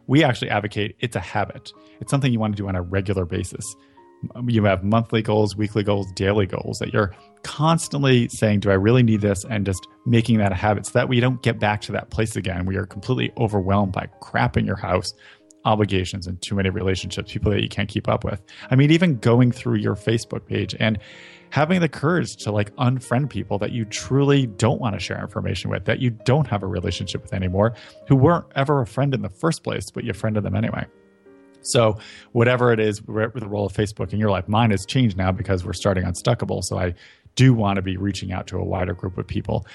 We 0.07 0.23
actually 0.23 0.49
advocate 0.49 0.95
it's 0.99 1.15
a 1.15 1.19
habit. 1.19 1.71
It's 1.99 2.11
something 2.11 2.31
you 2.31 2.39
want 2.39 2.55
to 2.55 2.61
do 2.61 2.67
on 2.67 2.75
a 2.75 2.81
regular 2.81 3.25
basis. 3.25 3.63
You 4.47 4.63
have 4.63 4.83
monthly 4.83 5.21
goals, 5.21 5.55
weekly 5.55 5.83
goals, 5.83 6.11
daily 6.13 6.45
goals 6.45 6.79
that 6.79 6.93
you're 6.93 7.13
constantly 7.43 8.27
saying, 8.29 8.61
Do 8.61 8.71
I 8.71 8.75
really 8.75 9.03
need 9.03 9.21
this? 9.21 9.45
And 9.45 9.65
just 9.65 9.87
making 10.05 10.39
that 10.39 10.51
a 10.51 10.55
habit 10.55 10.85
so 10.85 10.93
that 10.93 11.09
we 11.09 11.19
don't 11.19 11.41
get 11.43 11.59
back 11.59 11.81
to 11.81 11.91
that 11.91 12.09
place 12.09 12.35
again 12.35 12.65
where 12.65 12.73
you're 12.73 12.85
completely 12.85 13.31
overwhelmed 13.37 13.91
by 13.91 14.07
crap 14.21 14.57
in 14.57 14.65
your 14.65 14.77
house, 14.77 15.13
obligations, 15.65 16.27
and 16.27 16.41
too 16.41 16.55
many 16.55 16.69
relationships, 16.69 17.31
people 17.31 17.51
that 17.51 17.61
you 17.61 17.69
can't 17.69 17.89
keep 17.89 18.07
up 18.07 18.23
with. 18.23 18.41
I 18.71 18.75
mean, 18.75 18.89
even 18.91 19.17
going 19.17 19.51
through 19.51 19.75
your 19.75 19.95
Facebook 19.95 20.45
page 20.47 20.75
and 20.79 20.97
having 21.55 21.79
the 21.79 21.87
courage 21.87 22.35
to 22.35 22.51
like 22.51 22.75
unfriend 22.75 23.29
people 23.29 23.57
that 23.57 23.71
you 23.71 23.85
truly 23.85 24.45
don't 24.45 24.81
want 24.81 24.93
to 24.93 24.99
share 24.99 25.21
information 25.21 25.69
with, 25.69 25.85
that 25.85 25.99
you 26.01 26.09
don't 26.09 26.45
have 26.47 26.63
a 26.63 26.67
relationship 26.67 27.21
with 27.21 27.33
anymore, 27.33 27.73
who 28.09 28.15
weren't 28.17 28.43
ever 28.57 28.81
a 28.81 28.85
friend 28.85 29.13
in 29.13 29.21
the 29.21 29.29
first 29.29 29.63
place, 29.63 29.89
but 29.89 30.03
you 30.03 30.11
friended 30.11 30.43
them 30.43 30.53
anyway. 30.53 30.85
So, 31.61 31.97
whatever 32.33 32.73
it 32.73 32.81
is, 32.81 32.99
the 32.99 33.47
role 33.47 33.65
of 33.65 33.71
Facebook 33.71 34.11
in 34.11 34.19
your 34.19 34.31
life, 34.31 34.49
mine 34.49 34.71
has 34.71 34.85
changed 34.85 35.15
now 35.15 35.31
because 35.31 35.63
we're 35.63 35.71
starting 35.71 36.03
Unstuckable. 36.03 36.61
So, 36.61 36.77
I 36.77 36.93
do 37.35 37.53
want 37.53 37.77
to 37.77 37.81
be 37.81 37.95
reaching 37.95 38.33
out 38.33 38.47
to 38.47 38.57
a 38.57 38.63
wider 38.63 38.93
group 38.93 39.17
of 39.17 39.25
people. 39.25 39.65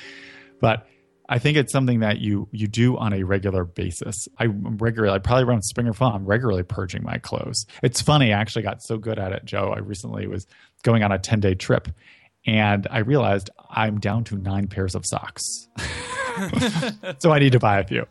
But 0.61 0.87
I 1.31 1.39
think 1.39 1.57
it's 1.57 1.73
something 1.73 2.01
that 2.01 2.19
you 2.19 2.49
you 2.51 2.67
do 2.67 2.99
on 2.99 3.13
a 3.13 3.23
regular 3.23 3.65
basis. 3.65 4.29
I 4.37 4.47
regularly, 4.49 5.15
I 5.15 5.19
probably 5.19 5.45
around 5.45 5.63
spring 5.63 5.87
or 5.87 5.93
fall, 5.93 6.13
I'm 6.13 6.27
regularly 6.27 6.65
purging 6.65 7.05
my 7.05 7.19
clothes. 7.19 7.65
It's 7.85 8.03
funny, 8.03 8.33
I 8.33 8.41
actually 8.41 8.63
got 8.63 8.83
so 8.83 8.99
good 8.99 9.19
at 9.19 9.33
it, 9.33 9.45
Joe. 9.45 9.73
I 9.75 9.79
recently 9.79 10.27
was 10.27 10.47
going 10.83 11.03
on 11.03 11.13
a 11.13 11.19
10 11.19 11.41
day 11.41 11.55
trip 11.55 11.89
and 12.47 12.87
I 12.91 12.99
realized 12.99 13.51
I'm 13.71 14.01
down 14.01 14.25
to 14.25 14.37
nine 14.37 14.67
pairs 14.67 14.95
of 14.95 15.05
socks. 15.07 15.69
so 17.19 17.33
I 17.33 17.39
need 17.39 17.53
to 17.53 17.59
buy 17.59 17.79
a 17.79 17.85
few. 17.85 18.07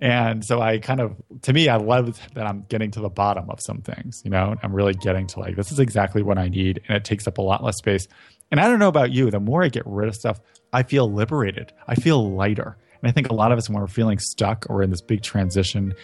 And 0.00 0.44
so 0.44 0.62
I 0.62 0.78
kind 0.78 1.00
of, 1.00 1.16
to 1.42 1.52
me, 1.52 1.68
I 1.68 1.76
love 1.76 2.18
that 2.34 2.46
I'm 2.46 2.64
getting 2.68 2.90
to 2.92 3.00
the 3.00 3.10
bottom 3.10 3.50
of 3.50 3.60
some 3.60 3.82
things. 3.82 4.22
You 4.24 4.30
know, 4.30 4.54
I'm 4.62 4.74
really 4.74 4.94
getting 4.94 5.26
to 5.28 5.40
like, 5.40 5.56
this 5.56 5.70
is 5.72 5.78
exactly 5.78 6.22
what 6.22 6.38
I 6.38 6.48
need. 6.48 6.80
And 6.88 6.96
it 6.96 7.04
takes 7.04 7.26
up 7.26 7.38
a 7.38 7.42
lot 7.42 7.62
less 7.62 7.76
space. 7.76 8.06
And 8.50 8.60
I 8.60 8.68
don't 8.68 8.78
know 8.78 8.88
about 8.88 9.12
you, 9.12 9.30
the 9.30 9.40
more 9.40 9.62
I 9.62 9.68
get 9.68 9.82
rid 9.86 10.08
of 10.08 10.14
stuff, 10.14 10.40
I 10.72 10.84
feel 10.84 11.12
liberated. 11.12 11.72
I 11.86 11.96
feel 11.96 12.34
lighter. 12.34 12.78
And 13.02 13.10
I 13.10 13.12
think 13.12 13.28
a 13.28 13.34
lot 13.34 13.52
of 13.52 13.58
us, 13.58 13.68
when 13.68 13.80
we're 13.80 13.88
feeling 13.88 14.18
stuck 14.18 14.66
or 14.70 14.82
in 14.82 14.90
this 14.90 15.02
big 15.02 15.22
transition, 15.22 15.94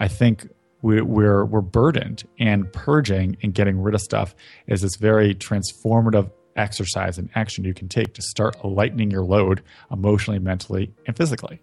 I 0.00 0.08
think 0.08 0.48
we, 0.86 1.00
we're 1.02 1.44
we're 1.44 1.60
burdened. 1.60 2.22
And 2.38 2.72
purging 2.72 3.36
and 3.42 3.52
getting 3.52 3.82
rid 3.82 3.94
of 3.94 4.00
stuff 4.00 4.34
is 4.68 4.82
this 4.82 4.96
very 4.96 5.34
transformative 5.34 6.30
exercise 6.54 7.18
and 7.18 7.28
action 7.34 7.64
you 7.64 7.74
can 7.74 7.88
take 7.88 8.14
to 8.14 8.22
start 8.22 8.64
lightening 8.64 9.10
your 9.10 9.24
load 9.24 9.62
emotionally, 9.90 10.38
mentally, 10.38 10.94
and 11.06 11.16
physically. 11.16 11.60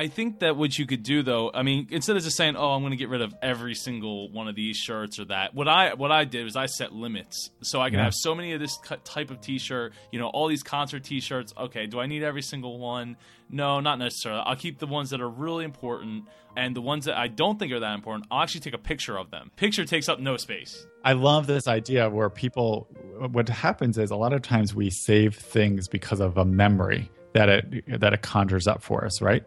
I 0.00 0.06
think 0.06 0.38
that 0.38 0.56
what 0.56 0.78
you 0.78 0.86
could 0.86 1.02
do 1.02 1.22
though, 1.22 1.50
I 1.52 1.62
mean, 1.62 1.86
instead 1.90 2.16
of 2.16 2.22
just 2.22 2.34
saying, 2.34 2.56
"Oh, 2.56 2.70
I'm 2.70 2.80
going 2.80 2.92
to 2.92 2.96
get 2.96 3.10
rid 3.10 3.20
of 3.20 3.34
every 3.42 3.74
single 3.74 4.30
one 4.30 4.48
of 4.48 4.54
these 4.54 4.78
shirts 4.78 5.18
or 5.18 5.26
that," 5.26 5.54
what 5.54 5.68
I 5.68 5.92
what 5.92 6.10
I 6.10 6.24
did 6.24 6.44
was 6.44 6.56
I 6.56 6.64
set 6.64 6.94
limits, 6.94 7.50
so 7.60 7.82
I 7.82 7.90
can 7.90 7.98
yeah. 7.98 8.04
have 8.04 8.14
so 8.14 8.34
many 8.34 8.54
of 8.54 8.60
this 8.60 8.78
type 9.04 9.30
of 9.30 9.42
T-shirt. 9.42 9.92
You 10.10 10.18
know, 10.18 10.28
all 10.28 10.48
these 10.48 10.62
concert 10.62 11.04
T-shirts. 11.04 11.52
Okay, 11.54 11.86
do 11.86 12.00
I 12.00 12.06
need 12.06 12.22
every 12.22 12.40
single 12.40 12.78
one? 12.78 13.18
No, 13.50 13.80
not 13.80 13.98
necessarily. 13.98 14.42
I'll 14.46 14.56
keep 14.56 14.78
the 14.78 14.86
ones 14.86 15.10
that 15.10 15.20
are 15.20 15.28
really 15.28 15.66
important, 15.66 16.24
and 16.56 16.74
the 16.74 16.80
ones 16.80 17.04
that 17.04 17.18
I 17.18 17.28
don't 17.28 17.58
think 17.58 17.70
are 17.70 17.80
that 17.80 17.94
important, 17.94 18.26
I'll 18.30 18.42
actually 18.42 18.62
take 18.62 18.72
a 18.72 18.78
picture 18.78 19.18
of 19.18 19.30
them. 19.30 19.50
Picture 19.56 19.84
takes 19.84 20.08
up 20.08 20.18
no 20.18 20.38
space. 20.38 20.86
I 21.04 21.12
love 21.12 21.46
this 21.46 21.68
idea 21.68 22.08
where 22.08 22.30
people. 22.30 22.88
What 23.32 23.50
happens 23.50 23.98
is 23.98 24.10
a 24.10 24.16
lot 24.16 24.32
of 24.32 24.40
times 24.40 24.74
we 24.74 24.88
save 24.88 25.36
things 25.36 25.88
because 25.88 26.20
of 26.20 26.38
a 26.38 26.46
memory 26.46 27.10
that 27.32 27.48
it 27.48 28.00
that 28.00 28.12
it 28.12 28.22
conjures 28.22 28.66
up 28.66 28.82
for 28.82 29.04
us, 29.04 29.20
right? 29.22 29.44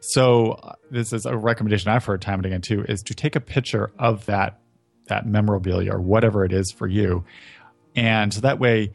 So 0.00 0.52
uh, 0.52 0.74
this 0.90 1.12
is 1.12 1.26
a 1.26 1.36
recommendation 1.36 1.90
I've 1.90 2.04
heard 2.04 2.22
time 2.22 2.40
and 2.40 2.46
again 2.46 2.60
too 2.60 2.84
is 2.88 3.02
to 3.04 3.14
take 3.14 3.36
a 3.36 3.40
picture 3.40 3.90
of 3.98 4.26
that 4.26 4.60
that 5.06 5.26
memorabilia 5.26 5.92
or 5.92 6.00
whatever 6.00 6.44
it 6.44 6.52
is 6.52 6.72
for 6.72 6.86
you, 6.86 7.24
and 7.94 8.32
so 8.32 8.40
that 8.40 8.58
way 8.58 8.92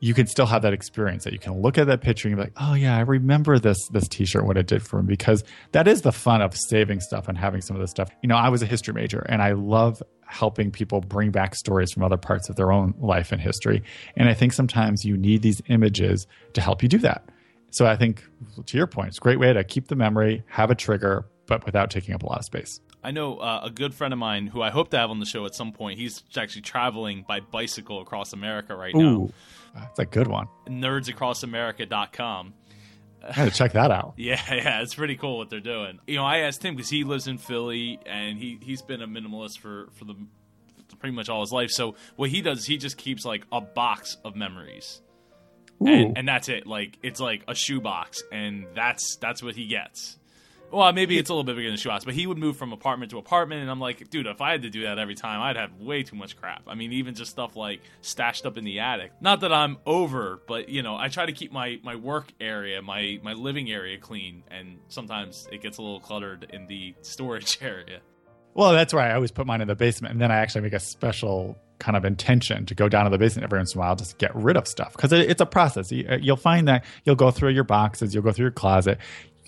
you 0.00 0.12
can 0.12 0.26
still 0.26 0.46
have 0.46 0.62
that 0.62 0.74
experience 0.74 1.24
that 1.24 1.32
you 1.32 1.38
can 1.38 1.60
look 1.62 1.78
at 1.78 1.86
that 1.86 2.02
picture 2.02 2.28
and 2.28 2.36
be 2.36 2.42
like, 2.42 2.52
oh 2.58 2.74
yeah, 2.74 2.96
I 2.96 3.00
remember 3.00 3.58
this 3.58 3.78
this 3.88 4.06
T-shirt 4.08 4.44
what 4.44 4.58
it 4.58 4.66
did 4.66 4.82
for 4.82 5.02
me 5.02 5.08
because 5.08 5.42
that 5.72 5.88
is 5.88 6.02
the 6.02 6.12
fun 6.12 6.42
of 6.42 6.54
saving 6.54 7.00
stuff 7.00 7.28
and 7.28 7.38
having 7.38 7.62
some 7.62 7.76
of 7.76 7.80
this 7.80 7.90
stuff. 7.90 8.10
You 8.22 8.28
know, 8.28 8.36
I 8.36 8.48
was 8.50 8.62
a 8.62 8.66
history 8.66 8.92
major 8.94 9.20
and 9.28 9.40
I 9.40 9.52
love 9.52 10.02
helping 10.26 10.70
people 10.70 11.00
bring 11.00 11.30
back 11.30 11.54
stories 11.54 11.92
from 11.92 12.02
other 12.02 12.16
parts 12.16 12.48
of 12.48 12.56
their 12.56 12.72
own 12.72 12.94
life 12.98 13.32
and 13.32 13.40
history, 13.40 13.82
and 14.16 14.28
I 14.28 14.34
think 14.34 14.52
sometimes 14.52 15.04
you 15.04 15.16
need 15.16 15.42
these 15.42 15.62
images 15.68 16.26
to 16.52 16.60
help 16.60 16.82
you 16.82 16.88
do 16.88 16.98
that. 16.98 17.28
So 17.70 17.86
I 17.86 17.96
think, 17.96 18.24
to 18.64 18.76
your 18.76 18.86
point, 18.86 19.08
it's 19.08 19.18
a 19.18 19.20
great 19.20 19.38
way 19.38 19.52
to 19.52 19.62
keep 19.64 19.88
the 19.88 19.96
memory, 19.96 20.42
have 20.48 20.70
a 20.70 20.74
trigger, 20.74 21.26
but 21.46 21.64
without 21.66 21.90
taking 21.90 22.14
up 22.14 22.22
a 22.22 22.26
lot 22.26 22.38
of 22.38 22.44
space. 22.44 22.80
I 23.02 23.12
know 23.12 23.36
uh, 23.36 23.60
a 23.64 23.70
good 23.70 23.94
friend 23.94 24.12
of 24.12 24.18
mine 24.18 24.48
who 24.48 24.62
I 24.62 24.70
hope 24.70 24.90
to 24.90 24.98
have 24.98 25.10
on 25.10 25.20
the 25.20 25.26
show 25.26 25.46
at 25.46 25.54
some 25.54 25.72
point. 25.72 25.98
He's 25.98 26.24
actually 26.36 26.62
traveling 26.62 27.24
by 27.26 27.40
bicycle 27.40 28.00
across 28.00 28.32
America 28.32 28.74
right 28.74 28.94
Ooh, 28.94 29.26
now. 29.26 29.30
That's 29.74 29.98
a 30.00 30.06
good 30.06 30.26
one. 30.26 30.48
Nerdsacrossamerica.com. 30.68 32.54
I 33.22 33.32
had 33.32 33.50
to 33.50 33.56
check 33.56 33.72
that 33.72 33.90
out. 33.90 34.14
yeah, 34.16 34.42
yeah, 34.52 34.82
it's 34.82 34.94
pretty 34.94 35.16
cool 35.16 35.38
what 35.38 35.50
they're 35.50 35.60
doing. 35.60 36.00
You 36.06 36.16
know, 36.16 36.24
I 36.24 36.38
asked 36.38 36.64
him 36.64 36.74
because 36.74 36.90
he 36.90 37.04
lives 37.04 37.26
in 37.28 37.38
Philly 37.38 37.98
and 38.06 38.38
he 38.38 38.58
he's 38.60 38.82
been 38.82 39.02
a 39.02 39.08
minimalist 39.08 39.58
for 39.58 39.88
for 39.92 40.04
the 40.04 40.14
pretty 40.98 41.14
much 41.14 41.28
all 41.28 41.40
his 41.40 41.52
life. 41.52 41.70
So 41.70 41.94
what 42.16 42.30
he 42.30 42.42
does, 42.42 42.66
he 42.66 42.76
just 42.76 42.96
keeps 42.96 43.24
like 43.24 43.44
a 43.52 43.60
box 43.60 44.16
of 44.24 44.34
memories 44.36 45.00
and, 45.80 46.18
and, 46.18 46.28
that's 46.28 46.48
it. 46.48 46.66
Like 46.66 46.98
it's 47.02 47.20
like 47.20 47.44
a 47.48 47.54
shoebox, 47.54 48.22
and 48.32 48.66
that's 48.74 49.16
that's 49.16 49.42
what 49.42 49.54
he 49.54 49.66
gets. 49.66 50.18
Well, 50.70 50.92
maybe 50.92 51.16
it's 51.16 51.30
a 51.30 51.32
little 51.32 51.44
bit 51.44 51.54
bigger 51.54 51.68
than 51.68 51.74
a 51.74 51.78
shoebox, 51.78 52.04
but 52.04 52.14
he 52.14 52.26
would 52.26 52.38
move 52.38 52.56
from 52.56 52.72
apartment 52.72 53.12
to 53.12 53.18
apartment, 53.18 53.62
and 53.62 53.70
I'm 53.70 53.78
like, 53.78 54.10
dude, 54.10 54.26
if 54.26 54.40
I 54.40 54.50
had 54.50 54.62
to 54.62 54.70
do 54.70 54.82
that 54.82 54.98
every 54.98 55.14
time, 55.14 55.40
I'd 55.40 55.56
have 55.56 55.74
way 55.74 56.02
too 56.02 56.16
much 56.16 56.36
crap. 56.36 56.62
I 56.66 56.74
mean, 56.74 56.92
even 56.92 57.14
just 57.14 57.30
stuff 57.30 57.54
like 57.54 57.82
stashed 58.00 58.46
up 58.46 58.58
in 58.58 58.64
the 58.64 58.80
attic. 58.80 59.12
Not 59.20 59.40
that 59.40 59.52
I'm 59.52 59.78
over, 59.86 60.40
but 60.48 60.68
you 60.68 60.82
know, 60.82 60.96
I 60.96 61.08
try 61.08 61.26
to 61.26 61.32
keep 61.32 61.52
my 61.52 61.78
my 61.84 61.94
work 61.94 62.32
area, 62.40 62.82
my 62.82 63.20
my 63.22 63.34
living 63.34 63.70
area 63.70 63.98
clean, 63.98 64.42
and 64.50 64.78
sometimes 64.88 65.48
it 65.52 65.62
gets 65.62 65.78
a 65.78 65.82
little 65.82 66.00
cluttered 66.00 66.50
in 66.52 66.66
the 66.66 66.94
storage 67.02 67.58
area. 67.62 68.00
Well, 68.54 68.72
that's 68.72 68.92
why 68.92 69.10
I 69.10 69.14
always 69.14 69.30
put 69.30 69.46
mine 69.46 69.60
in 69.60 69.68
the 69.68 69.76
basement, 69.76 70.12
and 70.12 70.20
then 70.20 70.32
I 70.32 70.36
actually 70.36 70.62
make 70.62 70.72
a 70.72 70.80
special 70.80 71.58
kind 71.78 71.96
of 71.96 72.04
intention 72.04 72.66
to 72.66 72.74
go 72.74 72.88
down 72.88 73.04
to 73.04 73.10
the 73.10 73.18
basement 73.18 73.44
every 73.44 73.58
once 73.58 73.74
in 73.74 73.78
a 73.78 73.80
while 73.80 73.96
just 73.96 74.18
get 74.18 74.34
rid 74.34 74.56
of 74.56 74.66
stuff 74.66 74.92
because 74.92 75.12
it, 75.12 75.30
it's 75.30 75.40
a 75.40 75.46
process. 75.46 75.92
You, 75.92 76.06
will 76.08 76.32
uh, 76.32 76.36
find 76.36 76.68
that 76.68 76.84
you'll 77.04 77.16
go 77.16 77.30
through 77.30 77.50
your 77.50 77.64
boxes, 77.64 78.14
you'll 78.14 78.22
go 78.22 78.32
through 78.32 78.44
your 78.44 78.52
closet, 78.52 78.98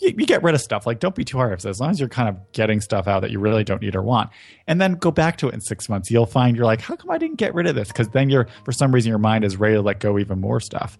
you, 0.00 0.14
you, 0.16 0.26
get 0.26 0.42
rid 0.42 0.54
of 0.54 0.60
stuff. 0.60 0.86
Like, 0.86 1.00
don't 1.00 1.14
be 1.14 1.24
too 1.24 1.38
hard. 1.38 1.64
As 1.64 1.80
long 1.80 1.90
as 1.90 2.00
you're 2.00 2.08
kind 2.08 2.28
of 2.28 2.52
getting 2.52 2.80
stuff 2.80 3.06
out 3.06 3.20
that 3.20 3.30
you 3.30 3.38
really 3.38 3.64
don't 3.64 3.82
need 3.82 3.96
or 3.96 4.02
want, 4.02 4.30
and 4.66 4.80
then 4.80 4.94
go 4.94 5.10
back 5.10 5.38
to 5.38 5.48
it 5.48 5.54
in 5.54 5.60
six 5.60 5.88
months, 5.88 6.10
you'll 6.10 6.26
find 6.26 6.56
you're 6.56 6.66
like, 6.66 6.80
how 6.80 6.96
come 6.96 7.10
I 7.10 7.18
didn't 7.18 7.36
get 7.36 7.54
rid 7.54 7.66
of 7.66 7.74
this? 7.74 7.88
Because 7.88 8.08
then 8.08 8.28
you're 8.28 8.46
for 8.64 8.72
some 8.72 8.92
reason 8.92 9.10
your 9.10 9.18
mind 9.18 9.44
is 9.44 9.56
ready 9.56 9.74
to 9.74 9.82
let 9.82 10.00
go 10.00 10.18
even 10.18 10.40
more 10.40 10.60
stuff. 10.60 10.98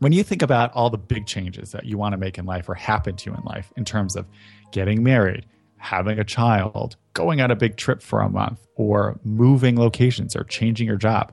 When 0.00 0.12
you 0.12 0.22
think 0.22 0.42
about 0.42 0.72
all 0.74 0.90
the 0.90 0.98
big 0.98 1.26
changes 1.26 1.72
that 1.72 1.84
you 1.84 1.98
want 1.98 2.12
to 2.12 2.18
make 2.18 2.38
in 2.38 2.46
life 2.46 2.68
or 2.68 2.74
happen 2.74 3.16
to 3.16 3.30
you 3.30 3.36
in 3.36 3.42
life, 3.44 3.72
in 3.76 3.84
terms 3.84 4.14
of 4.14 4.26
getting 4.70 5.02
married, 5.02 5.44
having 5.78 6.18
a 6.18 6.24
child, 6.24 6.96
going 7.14 7.40
on 7.40 7.50
a 7.50 7.56
big 7.56 7.76
trip 7.76 8.02
for 8.02 8.20
a 8.20 8.28
month, 8.28 8.66
or 8.76 9.18
moving 9.24 9.78
locations 9.78 10.36
or 10.36 10.44
changing 10.44 10.86
your 10.86 10.96
job. 10.96 11.32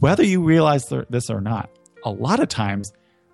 Whether 0.00 0.24
you 0.24 0.42
realize 0.42 0.86
this 1.10 1.30
or 1.30 1.40
not, 1.40 1.70
a 2.04 2.10
lot 2.10 2.40
of 2.40 2.48
times 2.48 2.92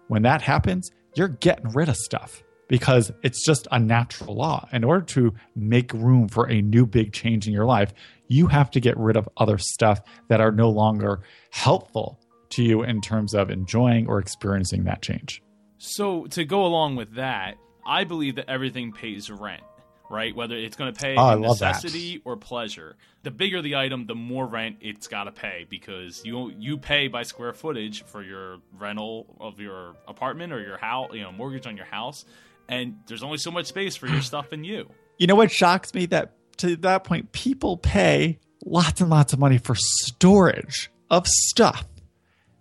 when 0.09 0.23
that 0.23 0.43
happens, 0.43 0.91
you're 1.15 1.29
getting 1.29 1.71
rid 1.71 1.89
of 1.89 1.97
stuff 1.97 2.43
because 2.69 3.11
it's 3.23 3.45
just 3.45 3.67
a 3.73 3.79
natural 3.79 4.37
law. 4.37 4.69
In 4.73 4.85
order 4.85 5.05
to 5.07 5.35
make 5.57 5.93
room 5.93 6.29
for 6.29 6.49
a 6.49 6.63
new 6.63 6.87
big 6.87 7.13
change 7.13 7.47
in 7.47 7.53
your 7.53 7.65
life, 7.65 7.93
you 8.29 8.47
have 8.47 8.71
to 8.71 8.81
get 8.81 8.97
rid 8.97 9.17
of 9.17 9.29
other 9.37 9.59
stuff 9.59 10.01
that 10.29 10.41
are 10.41 10.53
no 10.53 10.71
longer 10.71 11.21
helpful 11.51 12.21
to 12.51 12.63
you 12.63 12.83
in 12.83 13.01
terms 13.01 13.35
of 13.35 13.51
enjoying 13.51 14.07
or 14.07 14.19
experiencing 14.19 14.85
that 14.85 15.03
change. 15.03 15.43
So, 15.79 16.27
to 16.27 16.45
go 16.45 16.65
along 16.65 16.97
with 16.97 17.15
that, 17.15 17.57
I 17.87 18.05
believe 18.05 18.37
that 18.37 18.49
everything 18.49 18.93
pays 18.93 19.31
rent 19.31 19.63
right? 20.11 20.35
Whether 20.35 20.57
it's 20.57 20.77
going 20.77 20.93
to 20.93 21.01
pay 21.01 21.15
oh, 21.17 21.39
necessity 21.39 22.21
or 22.25 22.37
pleasure. 22.37 22.97
The 23.23 23.31
bigger 23.31 23.63
the 23.63 23.77
item, 23.77 24.07
the 24.07 24.17
more 24.17 24.47
rent 24.47 24.79
it's 24.81 25.07
got 25.07 25.25
to 25.25 25.33
pay 25.33 25.67
because 25.71 26.23
you 26.25 26.53
you 26.59 26.77
pay 26.77 27.09
by 27.09 27.23
square 27.23 27.53
footage 27.53 28.05
for 28.05 28.23
your 28.23 28.59
rental 28.77 29.37
of 29.41 29.61
your 29.61 29.95
apartment 30.09 30.53
or 30.53 30.61
your 30.61 30.77
house, 30.77 31.11
you 31.15 31.23
know, 31.23 31.33
mortgage 31.33 31.67
on 31.67 31.77
your 31.77 31.87
house, 31.87 32.25
and 32.69 32.97
there's 33.07 33.23
only 33.23 33.39
so 33.39 33.51
much 33.51 33.67
space 33.67 33.97
for 33.97 34.09
your 34.09 34.21
stuff 34.31 34.53
and 34.53 34.67
you. 34.67 34.91
You 35.19 35.29
know 35.29 35.37
what 35.37 35.51
shocks 35.51 35.95
me 35.95 36.07
that 36.07 36.33
to 36.59 36.77
that 36.77 37.05
point 37.05 37.33
people 37.33 37.77
pay 37.77 38.39
lots 38.67 39.01
and 39.01 39.09
lots 39.09 39.33
of 39.33 39.39
money 39.39 39.59
for 39.59 39.75
storage 39.77 40.91
of 41.09 41.27
stuff 41.27 41.87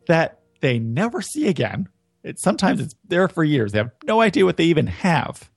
that 0.07 0.39
they 0.61 0.77
never 0.79 1.21
see 1.21 1.47
again. 1.47 1.89
It 2.23 2.39
sometimes 2.39 2.79
it's 2.81 2.95
there 3.07 3.27
for 3.27 3.43
years. 3.43 3.71
They 3.71 3.79
have 3.79 3.91
no 4.05 4.21
idea 4.21 4.45
what 4.45 4.57
they 4.57 4.65
even 4.65 4.87
have 4.87 5.49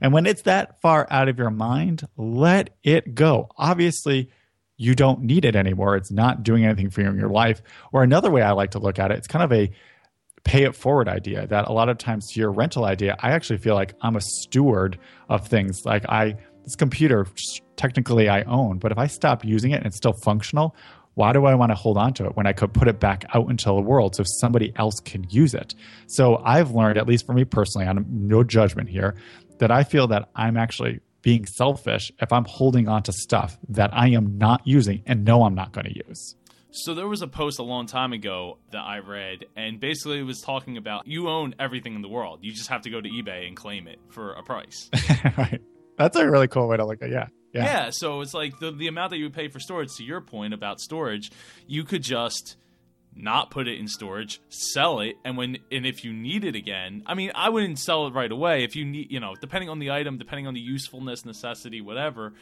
and 0.00 0.12
when 0.12 0.26
it's 0.26 0.42
that 0.42 0.80
far 0.80 1.06
out 1.10 1.28
of 1.28 1.38
your 1.38 1.50
mind, 1.50 2.06
let 2.16 2.76
it 2.82 3.14
go. 3.14 3.48
Obviously, 3.56 4.30
you 4.76 4.94
don't 4.94 5.20
need 5.20 5.44
it 5.44 5.54
anymore. 5.54 5.96
It's 5.96 6.10
not 6.10 6.42
doing 6.42 6.64
anything 6.64 6.90
for 6.90 7.02
you 7.02 7.08
in 7.08 7.18
your 7.18 7.28
life. 7.28 7.60
Or 7.92 8.02
another 8.02 8.30
way 8.30 8.42
I 8.42 8.52
like 8.52 8.70
to 8.70 8.78
look 8.78 8.98
at 8.98 9.10
it, 9.10 9.18
it's 9.18 9.28
kind 9.28 9.44
of 9.44 9.52
a 9.52 9.70
pay 10.44 10.62
it 10.64 10.74
forward 10.74 11.06
idea 11.06 11.46
that 11.46 11.68
a 11.68 11.72
lot 11.72 11.90
of 11.90 11.98
times 11.98 12.32
to 12.32 12.40
your 12.40 12.50
rental 12.50 12.84
idea, 12.84 13.16
I 13.20 13.32
actually 13.32 13.58
feel 13.58 13.74
like 13.74 13.94
I'm 14.00 14.16
a 14.16 14.22
steward 14.22 14.98
of 15.28 15.46
things. 15.46 15.84
Like 15.84 16.08
I, 16.08 16.36
this 16.64 16.76
computer, 16.76 17.26
technically 17.76 18.28
I 18.30 18.42
own, 18.44 18.78
but 18.78 18.90
if 18.90 18.98
I 18.98 19.06
stop 19.06 19.44
using 19.44 19.72
it 19.72 19.76
and 19.76 19.86
it's 19.86 19.96
still 19.96 20.14
functional, 20.14 20.74
why 21.14 21.32
do 21.32 21.44
I 21.44 21.54
want 21.54 21.70
to 21.70 21.76
hold 21.76 21.98
on 21.98 22.14
to 22.14 22.26
it 22.26 22.36
when 22.36 22.46
I 22.46 22.52
could 22.52 22.72
put 22.72 22.88
it 22.88 23.00
back 23.00 23.24
out 23.34 23.50
into 23.50 23.66
the 23.66 23.74
world 23.74 24.14
so 24.14 24.22
somebody 24.24 24.72
else 24.76 25.00
can 25.00 25.26
use 25.28 25.52
it? 25.52 25.74
So 26.06 26.36
I've 26.38 26.70
learned, 26.70 26.96
at 26.96 27.06
least 27.06 27.26
for 27.26 27.34
me 27.34 27.44
personally, 27.44 27.86
I'm 27.86 28.06
no 28.08 28.42
judgment 28.42 28.88
here, 28.88 29.16
that 29.60 29.70
I 29.70 29.84
feel 29.84 30.08
that 30.08 30.28
I'm 30.34 30.56
actually 30.56 31.00
being 31.22 31.46
selfish 31.46 32.10
if 32.20 32.32
I'm 32.32 32.44
holding 32.44 32.88
on 32.88 33.02
to 33.04 33.12
stuff 33.12 33.58
that 33.68 33.90
I 33.92 34.08
am 34.08 34.38
not 34.38 34.62
using 34.64 35.02
and 35.06 35.24
know 35.24 35.44
I'm 35.44 35.54
not 35.54 35.72
going 35.72 35.86
to 35.86 35.94
use. 36.08 36.34
So 36.72 36.94
there 36.94 37.08
was 37.08 37.20
a 37.20 37.26
post 37.26 37.58
a 37.58 37.62
long 37.62 37.86
time 37.86 38.12
ago 38.12 38.58
that 38.70 38.80
I 38.80 38.98
read, 38.98 39.44
and 39.56 39.80
basically 39.80 40.20
it 40.20 40.24
was 40.24 40.40
talking 40.40 40.76
about 40.76 41.06
you 41.06 41.28
own 41.28 41.54
everything 41.58 41.94
in 41.94 42.02
the 42.02 42.08
world. 42.08 42.40
You 42.42 42.52
just 42.52 42.68
have 42.68 42.82
to 42.82 42.90
go 42.90 43.00
to 43.00 43.08
eBay 43.08 43.46
and 43.46 43.56
claim 43.56 43.88
it 43.88 43.98
for 44.08 44.32
a 44.32 44.42
price. 44.42 44.88
right. 45.36 45.60
That's 45.98 46.16
a 46.16 46.30
really 46.30 46.48
cool 46.48 46.68
way 46.68 46.76
to 46.76 46.86
look 46.86 47.02
at. 47.02 47.08
it. 47.08 47.12
Yeah. 47.12 47.26
Yeah. 47.52 47.64
Yeah. 47.64 47.90
so 47.90 48.20
it's 48.20 48.32
like 48.32 48.58
the 48.60 48.70
the 48.70 48.86
amount 48.86 49.10
that 49.10 49.18
you 49.18 49.24
would 49.24 49.34
pay 49.34 49.48
for 49.48 49.58
storage. 49.58 49.88
To 49.96 50.04
your 50.04 50.20
point 50.20 50.54
about 50.54 50.80
storage, 50.80 51.32
you 51.66 51.82
could 51.82 52.04
just 52.04 52.56
not 53.14 53.50
put 53.50 53.68
it 53.68 53.78
in 53.78 53.88
storage, 53.88 54.40
sell 54.48 55.00
it, 55.00 55.16
and 55.24 55.36
when 55.36 55.58
and 55.70 55.86
if 55.86 56.04
you 56.04 56.12
need 56.12 56.44
it 56.44 56.54
again, 56.54 57.02
I 57.06 57.14
mean, 57.14 57.32
I 57.34 57.48
wouldn't 57.48 57.78
sell 57.78 58.06
it 58.06 58.14
right 58.14 58.30
away. 58.30 58.64
If 58.64 58.76
you 58.76 58.84
need, 58.84 59.10
you 59.10 59.20
know, 59.20 59.34
depending 59.40 59.68
on 59.68 59.78
the 59.78 59.90
item, 59.90 60.18
depending 60.18 60.46
on 60.46 60.54
the 60.54 60.60
usefulness, 60.60 61.24
necessity, 61.24 61.80
whatever, 61.80 62.32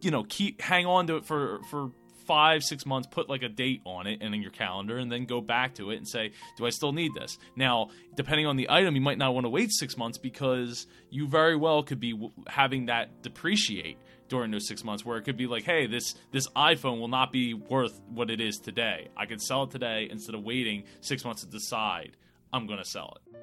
you 0.00 0.10
know, 0.10 0.24
keep 0.28 0.60
hang 0.60 0.86
on 0.86 1.06
to 1.08 1.16
it 1.16 1.26
for 1.26 1.60
for 1.70 1.90
five 2.28 2.62
six 2.62 2.86
months 2.86 3.08
put 3.10 3.28
like 3.28 3.42
a 3.42 3.48
date 3.48 3.80
on 3.84 4.06
it 4.06 4.18
and 4.20 4.34
in 4.34 4.42
your 4.42 4.52
calendar 4.52 4.98
and 4.98 5.10
then 5.10 5.24
go 5.24 5.40
back 5.40 5.74
to 5.74 5.90
it 5.90 5.96
and 5.96 6.06
say 6.06 6.30
do 6.56 6.66
i 6.66 6.70
still 6.70 6.92
need 6.92 7.12
this? 7.14 7.38
Now 7.56 7.88
depending 8.14 8.46
on 8.46 8.56
the 8.56 8.70
item 8.70 8.94
you 8.94 9.00
might 9.00 9.18
not 9.18 9.34
want 9.34 9.46
to 9.46 9.50
wait 9.50 9.72
six 9.72 9.96
months 9.96 10.18
because 10.18 10.86
you 11.10 11.26
very 11.26 11.56
well 11.56 11.82
could 11.82 11.98
be 11.98 12.30
having 12.46 12.86
that 12.86 13.22
depreciate 13.22 13.98
during 14.28 14.50
those 14.50 14.68
six 14.68 14.84
months 14.84 15.04
where 15.04 15.16
it 15.16 15.22
could 15.22 15.38
be 15.38 15.46
like 15.46 15.64
hey 15.64 15.86
this 15.86 16.14
this 16.30 16.46
iphone 16.48 17.00
will 17.00 17.08
not 17.08 17.32
be 17.32 17.54
worth 17.54 18.00
what 18.12 18.30
it 18.30 18.40
is 18.40 18.58
today. 18.58 19.08
I 19.16 19.26
could 19.26 19.40
sell 19.40 19.64
it 19.64 19.70
today 19.70 20.06
instead 20.10 20.34
of 20.34 20.44
waiting 20.44 20.84
six 21.00 21.24
months 21.24 21.42
to 21.42 21.48
decide 21.48 22.16
i'm 22.52 22.66
going 22.66 22.78
to 22.78 22.84
sell 22.84 23.16
it. 23.16 23.38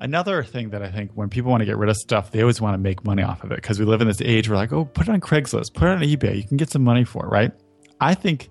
Another 0.00 0.42
thing 0.42 0.70
that 0.70 0.82
I 0.82 0.90
think 0.90 1.10
when 1.14 1.28
people 1.28 1.50
want 1.50 1.60
to 1.60 1.66
get 1.66 1.76
rid 1.76 1.90
of 1.90 1.96
stuff, 1.96 2.30
they 2.30 2.40
always 2.40 2.58
want 2.58 2.72
to 2.72 2.78
make 2.78 3.04
money 3.04 3.22
off 3.22 3.44
of 3.44 3.52
it 3.52 3.56
because 3.56 3.78
we 3.78 3.84
live 3.84 4.00
in 4.00 4.08
this 4.08 4.22
age 4.22 4.48
where 4.48 4.56
like, 4.56 4.72
oh, 4.72 4.86
put 4.86 5.08
it 5.08 5.12
on 5.12 5.20
Craigslist, 5.20 5.74
put 5.74 5.88
it 5.88 5.90
on 5.90 6.00
eBay, 6.00 6.36
you 6.36 6.42
can 6.42 6.56
get 6.56 6.70
some 6.70 6.82
money 6.82 7.04
for 7.04 7.26
it, 7.26 7.28
right? 7.28 7.52
I 8.00 8.14
think 8.14 8.50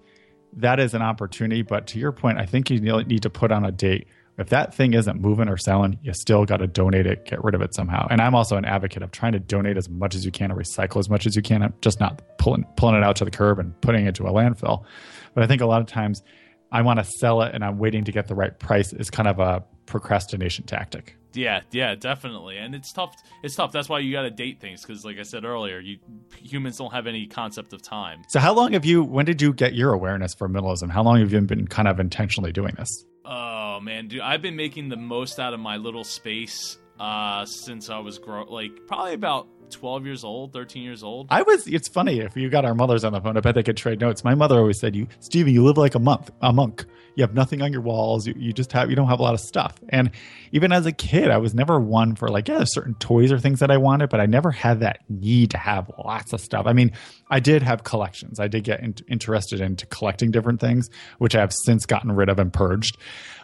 that 0.54 0.80
is 0.80 0.94
an 0.94 1.02
opportunity, 1.02 1.62
but 1.62 1.88
to 1.88 2.00
your 2.00 2.12
point, 2.12 2.38
I 2.38 2.46
think 2.46 2.70
you 2.70 2.80
need 2.80 3.24
to 3.24 3.30
put 3.30 3.52
on 3.52 3.66
a 3.66 3.72
date. 3.72 4.08
If 4.38 4.50
that 4.50 4.74
thing 4.74 4.94
isn't 4.94 5.20
moving 5.20 5.50
or 5.50 5.58
selling, 5.58 6.00
you 6.02 6.14
still 6.14 6.46
got 6.46 6.58
to 6.58 6.68
donate 6.68 7.06
it, 7.06 7.26
get 7.26 7.44
rid 7.44 7.56
of 7.56 7.62
it 7.62 7.76
somehow. 7.76 8.08
And 8.10 8.22
I'm 8.22 8.34
also 8.34 8.56
an 8.56 8.64
advocate 8.64 9.04
of 9.04 9.12
trying 9.12 9.34
to 9.34 9.40
donate 9.40 9.76
as 9.76 9.90
much 9.90 10.16
as 10.16 10.24
you 10.24 10.32
can 10.32 10.50
or 10.50 10.56
recycle 10.56 10.98
as 10.98 11.10
much 11.10 11.26
as 11.26 11.36
you 11.36 11.42
can, 11.42 11.62
I'm 11.62 11.74
just 11.82 12.00
not 12.00 12.22
pulling 12.38 12.64
pulling 12.78 12.96
it 12.96 13.04
out 13.04 13.18
to 13.18 13.26
the 13.26 13.32
curb 13.32 13.60
and 13.60 13.80
putting 13.82 14.06
it 14.06 14.16
to 14.16 14.24
a 14.28 14.32
landfill. 14.32 14.86
But 15.34 15.44
I 15.44 15.48
think 15.48 15.62
a 15.62 15.66
lot 15.66 15.82
of 15.82 15.88
times 15.88 16.24
I 16.72 16.84
want 16.84 17.00
to 17.00 17.06
sell 17.06 17.42
it 17.42 17.54
and 17.54 17.66
I'm 17.66 17.80
waiting 17.80 18.06
to 18.06 18.14
get 18.14 18.28
the 18.28 18.36
right 18.36 18.58
price 18.58 18.94
is 18.94 19.10
kind 19.10 19.28
of 19.28 19.40
a 19.40 19.64
procrastination 19.88 20.66
tactic. 20.66 21.19
Yeah, 21.34 21.62
yeah, 21.72 21.94
definitely, 21.96 22.58
and 22.58 22.74
it's 22.74 22.92
tough. 22.92 23.16
It's 23.44 23.56
tough. 23.56 23.72
That's 23.72 23.88
why 23.88 24.00
you 24.00 24.12
got 24.12 24.24
to 24.24 24.32
date 24.32 24.60
things 24.60 24.82
because, 24.82 25.06
like 25.06 25.20
I 25.20 25.24
said 25.24 25.46
earlier, 25.46 25.80
you 25.80 26.00
humans 26.42 26.78
don't 26.78 26.92
have 26.92 27.06
any 27.06 27.28
concept 27.28 27.72
of 27.72 27.84
time. 27.84 28.24
So, 28.30 28.40
how 28.40 28.54
long 28.54 28.74
have 28.74 28.84
you? 28.84 29.04
When 29.04 29.26
did 29.26 29.40
you 29.40 29.54
get 29.54 29.76
your 29.76 29.94
awareness 29.94 30.34
for 30.34 30.50
minimalism? 30.50 30.90
How 30.90 31.04
long 31.04 31.20
have 31.20 31.32
you 31.32 31.42
been 31.42 31.68
kind 31.68 31.88
of 31.88 32.00
intentionally 32.00 32.52
doing 32.52 32.74
this? 32.78 33.06
Oh 33.26 33.80
man, 33.80 34.08
dude, 34.08 34.22
I've 34.22 34.42
been 34.42 34.56
making 34.56 34.90
the 34.90 34.98
most 34.98 35.40
out 35.40 35.54
of 35.54 35.60
my 35.60 35.78
little 35.78 36.04
space 36.04 36.79
uh, 37.00 37.46
since 37.46 37.90
I 37.90 38.00
was 38.00 38.18
grow 38.18 38.44
like 38.44 38.72
probably 38.88 39.14
about 39.14 39.48
twelve 39.70 40.06
years 40.06 40.24
old, 40.24 40.52
thirteen 40.52 40.84
years 40.84 41.04
old. 41.04 41.28
I 41.30 41.42
was. 41.44 41.68
It's 41.68 41.88
funny 41.88 42.20
if 42.20 42.36
you 42.36 42.50
got 42.50 42.66
our 42.66 42.76
mothers 42.76 43.04
on 43.04 43.14
the 43.14 43.22
phone. 43.22 43.38
I 43.38 43.40
bet 43.40 43.56
they 43.56 43.64
could 43.64 43.78
trade 43.78 44.00
notes. 44.00 44.24
My 44.24 44.36
mother 44.36 44.58
always 44.58 44.80
said, 44.80 44.96
"You, 44.96 45.08
Stevie, 45.20 45.52
you 45.52 45.64
live 45.64 45.78
like 45.78 45.96
a 45.96 46.00
month, 46.00 46.30
a 46.42 46.52
monk. 46.52 46.86
You 47.16 47.24
have 47.24 47.34
nothing 47.34 47.62
on 47.62 47.72
your 47.72 47.82
walls. 47.82 48.28
You, 48.28 48.34
you 48.38 48.54
just 48.54 48.72
have, 48.72 48.90
you 48.90 48.96
don't 48.96 49.08
have 49.08 49.20
a 49.20 49.24
lot 49.24 49.34
of 49.34 49.40
stuff." 49.40 49.76
And 49.90 50.12
even 50.52 50.72
as 50.72 50.86
a 50.86 50.92
kid, 50.92 51.30
I 51.32 51.38
was 51.38 51.54
never 51.54 51.80
one 51.80 52.16
for 52.16 52.30
like, 52.30 52.48
yeah, 52.48 52.64
certain 52.66 52.96
toys 52.96 53.32
or 53.32 53.40
things 53.40 53.60
that 53.60 53.72
I 53.72 53.78
wanted, 53.78 54.10
but 54.10 54.20
I 54.20 54.26
never 54.26 54.52
had 54.52 54.80
that 54.82 55.00
need 55.10 55.52
to 55.52 55.58
have 55.58 55.90
lots 56.04 56.34
of 56.34 56.42
stuff. 56.42 56.66
I 56.66 56.74
mean, 56.74 56.92
I 57.30 57.40
did 57.40 57.64
have 57.64 57.84
collections. 57.84 58.40
I 58.40 58.48
did 58.48 58.64
get 58.64 58.82
in, 58.82 58.96
interested 59.08 59.62
into 59.62 59.86
collecting 59.88 60.32
different 60.32 60.60
things, 60.60 60.90
which 61.18 61.36
I 61.36 61.40
have 61.40 61.54
since 61.66 61.86
gotten 61.86 62.12
rid 62.12 62.30
of 62.30 62.40
and 62.40 62.52
purged. 62.52 62.98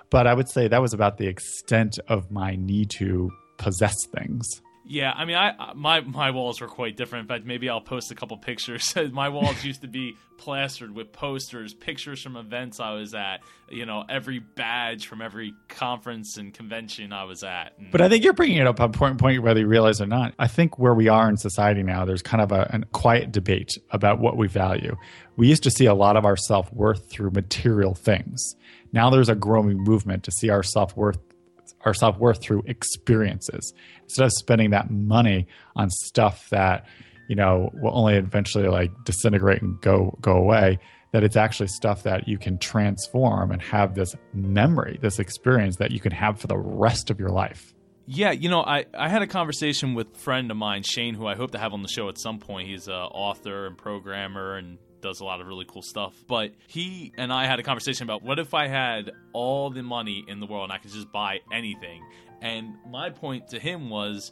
But 0.10 0.28
I 0.28 0.34
would 0.34 0.50
say 0.50 0.68
that 0.68 0.82
was 0.82 0.94
about 0.94 1.18
the 1.18 1.28
extent 1.28 2.00
of 2.08 2.32
my 2.32 2.56
need 2.56 2.90
to 2.92 3.32
possess 3.58 3.96
things. 4.08 4.62
Yeah, 4.88 5.12
I 5.16 5.26
mean, 5.26 5.36
I 5.36 5.74
my 5.74 6.02
my 6.02 6.30
walls 6.30 6.62
were 6.62 6.68
quite 6.68 6.96
different. 6.96 7.24
In 7.24 7.28
fact, 7.28 7.46
maybe 7.46 7.70
I'll 7.70 7.82
post 7.82 8.12
a 8.12 8.16
couple 8.16 8.38
pictures. 8.38 8.94
my 9.12 9.30
walls 9.30 9.64
used 9.64 9.82
to 9.82 9.88
be 9.88 10.16
plastered 10.38 10.94
with 10.94 11.12
posters, 11.12 11.74
pictures 11.74 12.22
from 12.22 12.36
events 12.36 12.80
I 12.80 12.92
was 12.92 13.16
at. 13.16 13.42
You 13.68 13.88
know, 13.88 14.04
every 14.08 14.38
badge 14.40 15.08
from 15.08 15.24
every 15.24 15.56
conference 15.70 16.38
and 16.38 16.54
convention 16.54 17.14
I 17.14 17.24
was 17.24 17.44
at. 17.44 17.74
And 17.80 17.92
But 17.92 18.02
I 18.02 18.10
think 18.10 18.24
you're 18.24 18.34
bringing 18.34 18.58
it 18.58 18.68
up 18.68 18.80
on 18.80 18.92
point 18.92 19.18
point 19.18 19.42
whether 19.42 19.60
you 19.60 19.68
realize 19.68 20.02
or 20.02 20.06
not. 20.06 20.36
I 20.38 20.48
think 20.48 20.78
where 20.78 20.94
we 20.94 21.08
are 21.08 21.28
in 21.28 21.38
society 21.38 21.82
now, 21.82 22.06
there's 22.06 22.22
kind 22.22 22.44
of 22.44 22.52
a, 22.52 22.70
a 22.72 22.86
quiet 22.92 23.32
debate 23.32 23.72
about 23.90 24.20
what 24.20 24.38
we 24.38 24.48
value. 24.48 24.96
We 25.36 25.48
used 25.48 25.64
to 25.64 25.72
see 25.72 25.88
a 25.88 25.96
lot 25.96 26.16
of 26.16 26.26
our 26.26 26.38
self 26.38 26.72
worth 26.72 27.10
through 27.10 27.32
material 27.32 27.96
things. 27.96 28.56
Now 28.92 29.10
there's 29.10 29.30
a 29.30 29.36
growing 29.36 29.84
movement 29.84 30.24
to 30.26 30.32
see 30.32 30.50
our 30.50 30.64
self 30.64 30.96
worth 30.96 31.18
our 31.86 31.94
self 31.94 32.18
worth 32.18 32.42
through 32.42 32.64
experiences 32.66 33.74
instead 34.04 34.26
of 34.26 34.32
spending 34.34 34.72
that 34.72 34.90
money 34.90 35.48
on 35.76 35.90
stuff 35.90 36.50
that 36.50 36.86
you 37.28 37.36
know 37.36 37.70
will 37.76 37.96
only 37.98 38.16
eventually 38.16 38.68
like 38.68 38.92
disintegrate 39.06 39.62
and 39.62 39.80
go 39.82 40.18
go 40.22 40.34
away. 40.34 40.80
That 41.12 41.24
it's 41.24 41.38
actually 41.38 41.68
stuff 41.68 42.04
that 42.04 42.28
you 42.28 42.38
can 42.38 42.58
transform 42.58 43.52
and 43.52 43.62
have 43.62 43.96
this 43.96 44.14
memory, 44.34 45.00
this 45.02 45.18
experience 45.18 45.78
that 45.78 45.92
you 45.92 46.02
can 46.02 46.12
have 46.12 46.42
for 46.42 46.48
the 46.48 46.58
rest 46.58 47.10
of 47.10 47.22
your 47.22 47.30
life. 47.30 47.74
Yeah, 48.06 48.32
you 48.32 48.50
know, 48.50 48.62
I, 48.62 48.86
I 48.94 49.08
had 49.08 49.22
a 49.22 49.28
conversation 49.28 49.94
with 49.94 50.14
a 50.14 50.18
friend 50.18 50.52
of 50.52 50.58
mine, 50.58 50.84
Shane, 50.84 51.16
who 51.16 51.26
I 51.26 51.36
hope 51.36 51.52
to 51.52 51.58
have 51.58 51.74
on 51.74 51.82
the 51.82 51.88
show 51.88 52.10
at 52.10 52.20
some 52.20 52.40
point. 52.40 52.68
He's 52.68 52.88
an 52.88 52.94
author 52.94 53.66
and 53.66 53.78
programmer 53.78 54.58
and 54.58 54.78
does 55.06 55.22
a 55.22 55.26
lot 55.26 55.40
of 55.40 55.48
really 55.48 55.66
cool 55.66 55.82
stuff. 55.82 56.14
But 56.28 56.52
he 56.68 57.14
and 57.18 57.32
I 57.32 57.46
had 57.46 57.60
a 57.60 57.64
conversation 57.64 58.04
about 58.04 58.24
what 58.24 58.40
if 58.40 58.54
I 58.54 58.68
had 58.68 59.12
all 59.34 59.70
the 59.70 59.84
money 59.84 60.26
in 60.28 60.40
the 60.40 60.46
world 60.46 60.66
and 60.66 60.74
I 60.74 60.78
could 60.78 60.92
just 60.92 61.12
buy 61.12 61.40
anything. 61.54 62.04
And 62.42 62.76
my 62.90 63.10
point 63.10 63.50
to 63.50 63.60
him 63.60 63.90
was 63.90 64.32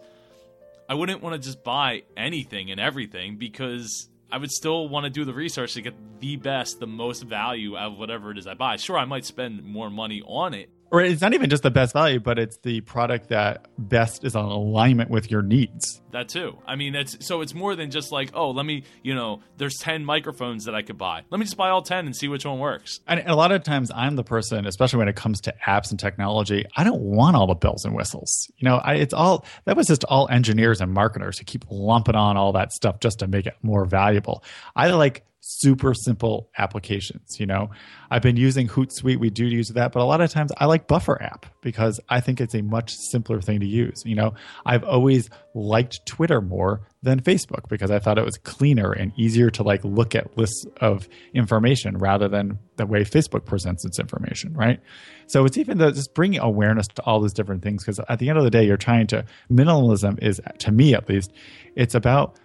I 0.90 0.96
wouldn't 0.96 1.22
want 1.22 1.42
to 1.42 1.46
just 1.46 1.64
buy 1.64 2.04
anything 2.18 2.72
and 2.72 2.80
everything 2.80 3.38
because 3.38 4.10
I 4.32 4.38
would 4.38 4.52
still 4.52 4.90
want 4.90 5.06
to 5.06 5.10
do 5.10 5.26
the 5.26 5.34
research 5.34 5.76
to 5.76 5.82
get 5.82 5.94
the 6.20 6.38
best, 6.38 6.80
the 6.80 6.88
most 6.88 7.24
value 7.24 7.78
out 7.78 7.92
of 7.92 7.98
whatever 8.00 8.32
it 8.32 8.38
is 8.40 8.48
I 8.48 8.56
buy. 8.56 8.78
Sure, 8.78 8.98
I 8.98 9.06
might 9.06 9.26
spend 9.26 9.64
more 9.64 9.92
money 9.92 10.24
on 10.26 10.56
it, 10.56 10.70
Or 10.94 11.02
it's 11.02 11.22
not 11.22 11.34
even 11.34 11.50
just 11.50 11.64
the 11.64 11.72
best 11.72 11.94
value, 11.94 12.20
but 12.20 12.38
it's 12.38 12.58
the 12.58 12.82
product 12.82 13.30
that 13.30 13.66
best 13.80 14.24
is 14.24 14.36
on 14.36 14.46
alignment 14.46 15.10
with 15.10 15.32
your 15.32 15.42
needs. 15.42 16.04
That 16.12 16.30
too. 16.30 16.60
I 16.68 16.76
mean, 16.76 16.94
it's 16.94 17.26
so 17.26 17.42
it's 17.42 17.56
more 17.56 17.76
than 17.76 17.90
just 17.90 18.12
like, 18.12 18.30
oh, 18.36 18.52
let 18.52 18.64
me, 18.64 18.84
you 19.02 19.16
know, 19.16 19.42
there's 19.58 19.74
10 19.80 20.06
microphones 20.06 20.66
that 20.66 20.76
I 20.76 20.84
could 20.84 21.00
buy. 21.00 21.24
Let 21.32 21.40
me 21.40 21.46
just 21.46 21.58
buy 21.58 21.70
all 21.70 21.82
10 21.82 22.06
and 22.06 22.16
see 22.16 22.28
which 22.28 22.46
one 22.46 22.60
works. 22.60 23.00
And 23.08 23.24
a 23.26 23.36
lot 23.36 23.52
of 23.52 23.64
times 23.64 23.90
I'm 23.90 24.16
the 24.16 24.24
person, 24.24 24.68
especially 24.68 25.00
when 25.00 25.08
it 25.08 25.16
comes 25.16 25.42
to 25.42 25.56
apps 25.66 25.90
and 25.90 26.00
technology, 26.00 26.64
I 26.78 26.84
don't 26.84 27.02
want 27.02 27.36
all 27.38 27.48
the 27.48 27.56
bells 27.56 27.86
and 27.86 27.96
whistles. 27.96 28.52
You 28.58 28.66
know, 28.70 28.76
I, 28.76 28.94
it's 28.94 29.16
all, 29.16 29.48
that 29.66 29.76
was 29.76 29.88
just 29.88 30.04
all 30.04 30.30
engineers 30.30 30.80
and 30.80 30.94
marketers 30.94 31.40
who 31.40 31.46
keep 31.46 31.66
lumping 31.72 32.16
on 32.16 32.38
all 32.38 32.52
that 32.54 32.72
stuff 32.72 33.00
just 33.00 33.18
to 33.20 33.28
make 33.28 33.48
it 33.48 33.56
more 33.64 33.86
valuable. 33.86 34.44
I 34.76 34.92
like 34.92 35.26
super 35.46 35.94
simple 35.94 36.50
applications. 36.58 37.38
You 37.38 37.46
know, 37.46 37.70
I've 38.10 38.22
been 38.22 38.38
using 38.38 38.68
Hootsuite. 38.68 39.20
We 39.20 39.30
do 39.30 39.46
use 39.46 39.68
that, 39.70 39.92
but 39.92 40.02
a 40.02 40.06
lot 40.06 40.22
of 40.22 40.32
times 40.32 40.52
I 40.58 40.66
like 40.66 40.88
Buffer 40.88 41.22
app 41.22 41.46
because 41.62 42.00
I 42.08 42.22
think 42.22 42.40
it's 42.40 42.56
a 42.56 42.62
much 42.62 42.94
simpler 42.94 43.42
thing 43.42 43.60
to 43.60 43.66
use. 43.66 44.04
You 44.06 44.16
know, 44.16 44.34
I've 44.66 44.86
always 44.86 45.30
liked 45.54 46.06
Twitter 46.06 46.40
more 46.40 46.88
than 47.02 47.20
Facebook 47.20 47.68
because 47.68 47.92
I 47.92 48.00
thought 48.00 48.18
it 48.18 48.24
was 48.24 48.38
cleaner 48.38 48.94
and 48.94 49.12
easier 49.18 49.50
to 49.52 49.64
like 49.64 49.84
look 49.84 50.16
at 50.16 50.38
lists 50.38 50.66
of 50.80 51.10
information 51.34 51.98
rather 51.98 52.30
than 52.30 52.58
the 52.78 52.86
way 52.86 53.02
Facebook 53.02 53.44
presents 53.44 53.84
its 53.84 54.00
information, 54.00 54.54
right? 54.54 54.80
So 55.28 55.44
it's 55.44 55.58
even 55.58 55.78
the, 55.78 55.92
just 55.92 56.14
bringing 56.14 56.40
awareness 56.40 56.88
to 56.88 57.02
all 57.04 57.20
these 57.20 57.34
different 57.34 57.64
things 57.64 57.84
because 57.84 58.00
at 58.08 58.20
the 58.20 58.30
end 58.30 58.38
of 58.38 58.46
the 58.46 58.50
day, 58.50 58.64
you're 58.64 58.78
trying 58.78 59.08
to 59.08 59.26
minimalism 59.52 60.24
is 60.24 60.40
to 60.60 60.72
me 60.72 60.94
at 60.94 61.10
least, 61.10 61.34
it's 61.76 61.96
about 61.96 62.40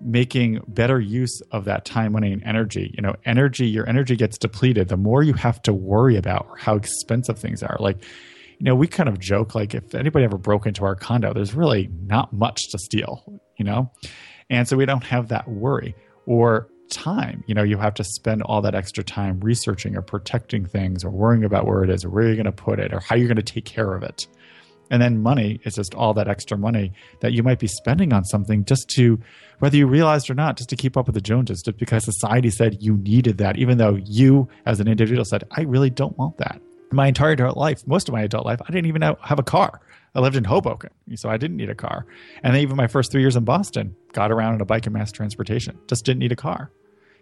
making 0.00 0.60
better 0.68 1.00
use 1.00 1.40
of 1.50 1.64
that 1.66 1.84
time, 1.84 2.12
money, 2.12 2.32
and 2.32 2.42
energy. 2.44 2.92
You 2.94 3.02
know, 3.02 3.14
energy, 3.24 3.66
your 3.66 3.88
energy 3.88 4.16
gets 4.16 4.38
depleted 4.38 4.88
the 4.88 4.96
more 4.96 5.22
you 5.22 5.34
have 5.34 5.60
to 5.62 5.72
worry 5.72 6.16
about 6.16 6.48
how 6.58 6.76
expensive 6.76 7.38
things 7.38 7.62
are. 7.62 7.76
Like, 7.78 8.02
you 8.58 8.64
know, 8.64 8.74
we 8.74 8.86
kind 8.86 9.08
of 9.08 9.18
joke 9.18 9.54
like 9.54 9.74
if 9.74 9.94
anybody 9.94 10.24
ever 10.24 10.38
broke 10.38 10.66
into 10.66 10.84
our 10.84 10.94
condo, 10.94 11.32
there's 11.32 11.54
really 11.54 11.88
not 12.06 12.32
much 12.32 12.68
to 12.70 12.78
steal, 12.78 13.40
you 13.56 13.64
know? 13.64 13.90
And 14.50 14.68
so 14.68 14.76
we 14.76 14.84
don't 14.84 15.04
have 15.04 15.28
that 15.28 15.48
worry 15.48 15.94
or 16.26 16.68
time. 16.90 17.44
You 17.46 17.54
know, 17.54 17.62
you 17.62 17.78
have 17.78 17.94
to 17.94 18.04
spend 18.04 18.42
all 18.42 18.60
that 18.62 18.74
extra 18.74 19.02
time 19.02 19.40
researching 19.40 19.96
or 19.96 20.02
protecting 20.02 20.66
things 20.66 21.04
or 21.04 21.10
worrying 21.10 21.44
about 21.44 21.66
where 21.66 21.84
it 21.84 21.90
is 21.90 22.04
or 22.04 22.10
where 22.10 22.24
you're 22.24 22.34
going 22.34 22.44
to 22.44 22.52
put 22.52 22.78
it 22.78 22.92
or 22.92 23.00
how 23.00 23.14
you're 23.14 23.28
going 23.28 23.36
to 23.36 23.42
take 23.42 23.64
care 23.64 23.94
of 23.94 24.02
it. 24.02 24.26
And 24.90 25.00
then 25.00 25.22
money 25.22 25.60
is 25.64 25.76
just 25.76 25.94
all 25.94 26.12
that 26.14 26.28
extra 26.28 26.58
money 26.58 26.92
that 27.20 27.32
you 27.32 27.42
might 27.42 27.60
be 27.60 27.68
spending 27.68 28.12
on 28.12 28.24
something 28.24 28.64
just 28.64 28.88
to, 28.90 29.20
whether 29.60 29.76
you 29.76 29.86
realized 29.86 30.28
or 30.28 30.34
not, 30.34 30.56
just 30.56 30.68
to 30.70 30.76
keep 30.76 30.96
up 30.96 31.06
with 31.06 31.14
the 31.14 31.20
Joneses, 31.20 31.62
just 31.62 31.78
because 31.78 32.04
society 32.04 32.50
said 32.50 32.82
you 32.82 32.96
needed 32.96 33.38
that, 33.38 33.56
even 33.56 33.78
though 33.78 33.94
you 34.04 34.48
as 34.66 34.80
an 34.80 34.88
individual 34.88 35.24
said, 35.24 35.44
I 35.52 35.62
really 35.62 35.90
don't 35.90 36.18
want 36.18 36.38
that. 36.38 36.60
My 36.92 37.06
entire 37.06 37.32
adult 37.32 37.56
life, 37.56 37.86
most 37.86 38.08
of 38.08 38.12
my 38.12 38.22
adult 38.22 38.44
life, 38.44 38.60
I 38.62 38.72
didn't 38.72 38.86
even 38.86 39.02
have 39.02 39.38
a 39.38 39.44
car. 39.44 39.80
I 40.16 40.18
lived 40.18 40.34
in 40.34 40.42
Hoboken, 40.42 40.90
so 41.14 41.30
I 41.30 41.36
didn't 41.36 41.56
need 41.56 41.70
a 41.70 41.74
car. 41.74 42.04
And 42.42 42.56
even 42.56 42.76
my 42.76 42.88
first 42.88 43.12
three 43.12 43.20
years 43.20 43.36
in 43.36 43.44
Boston, 43.44 43.94
got 44.12 44.32
around 44.32 44.54
on 44.54 44.60
a 44.60 44.64
bike 44.64 44.86
and 44.86 44.94
mass 44.94 45.12
transportation, 45.12 45.78
just 45.86 46.04
didn't 46.04 46.18
need 46.18 46.32
a 46.32 46.36
car. 46.36 46.72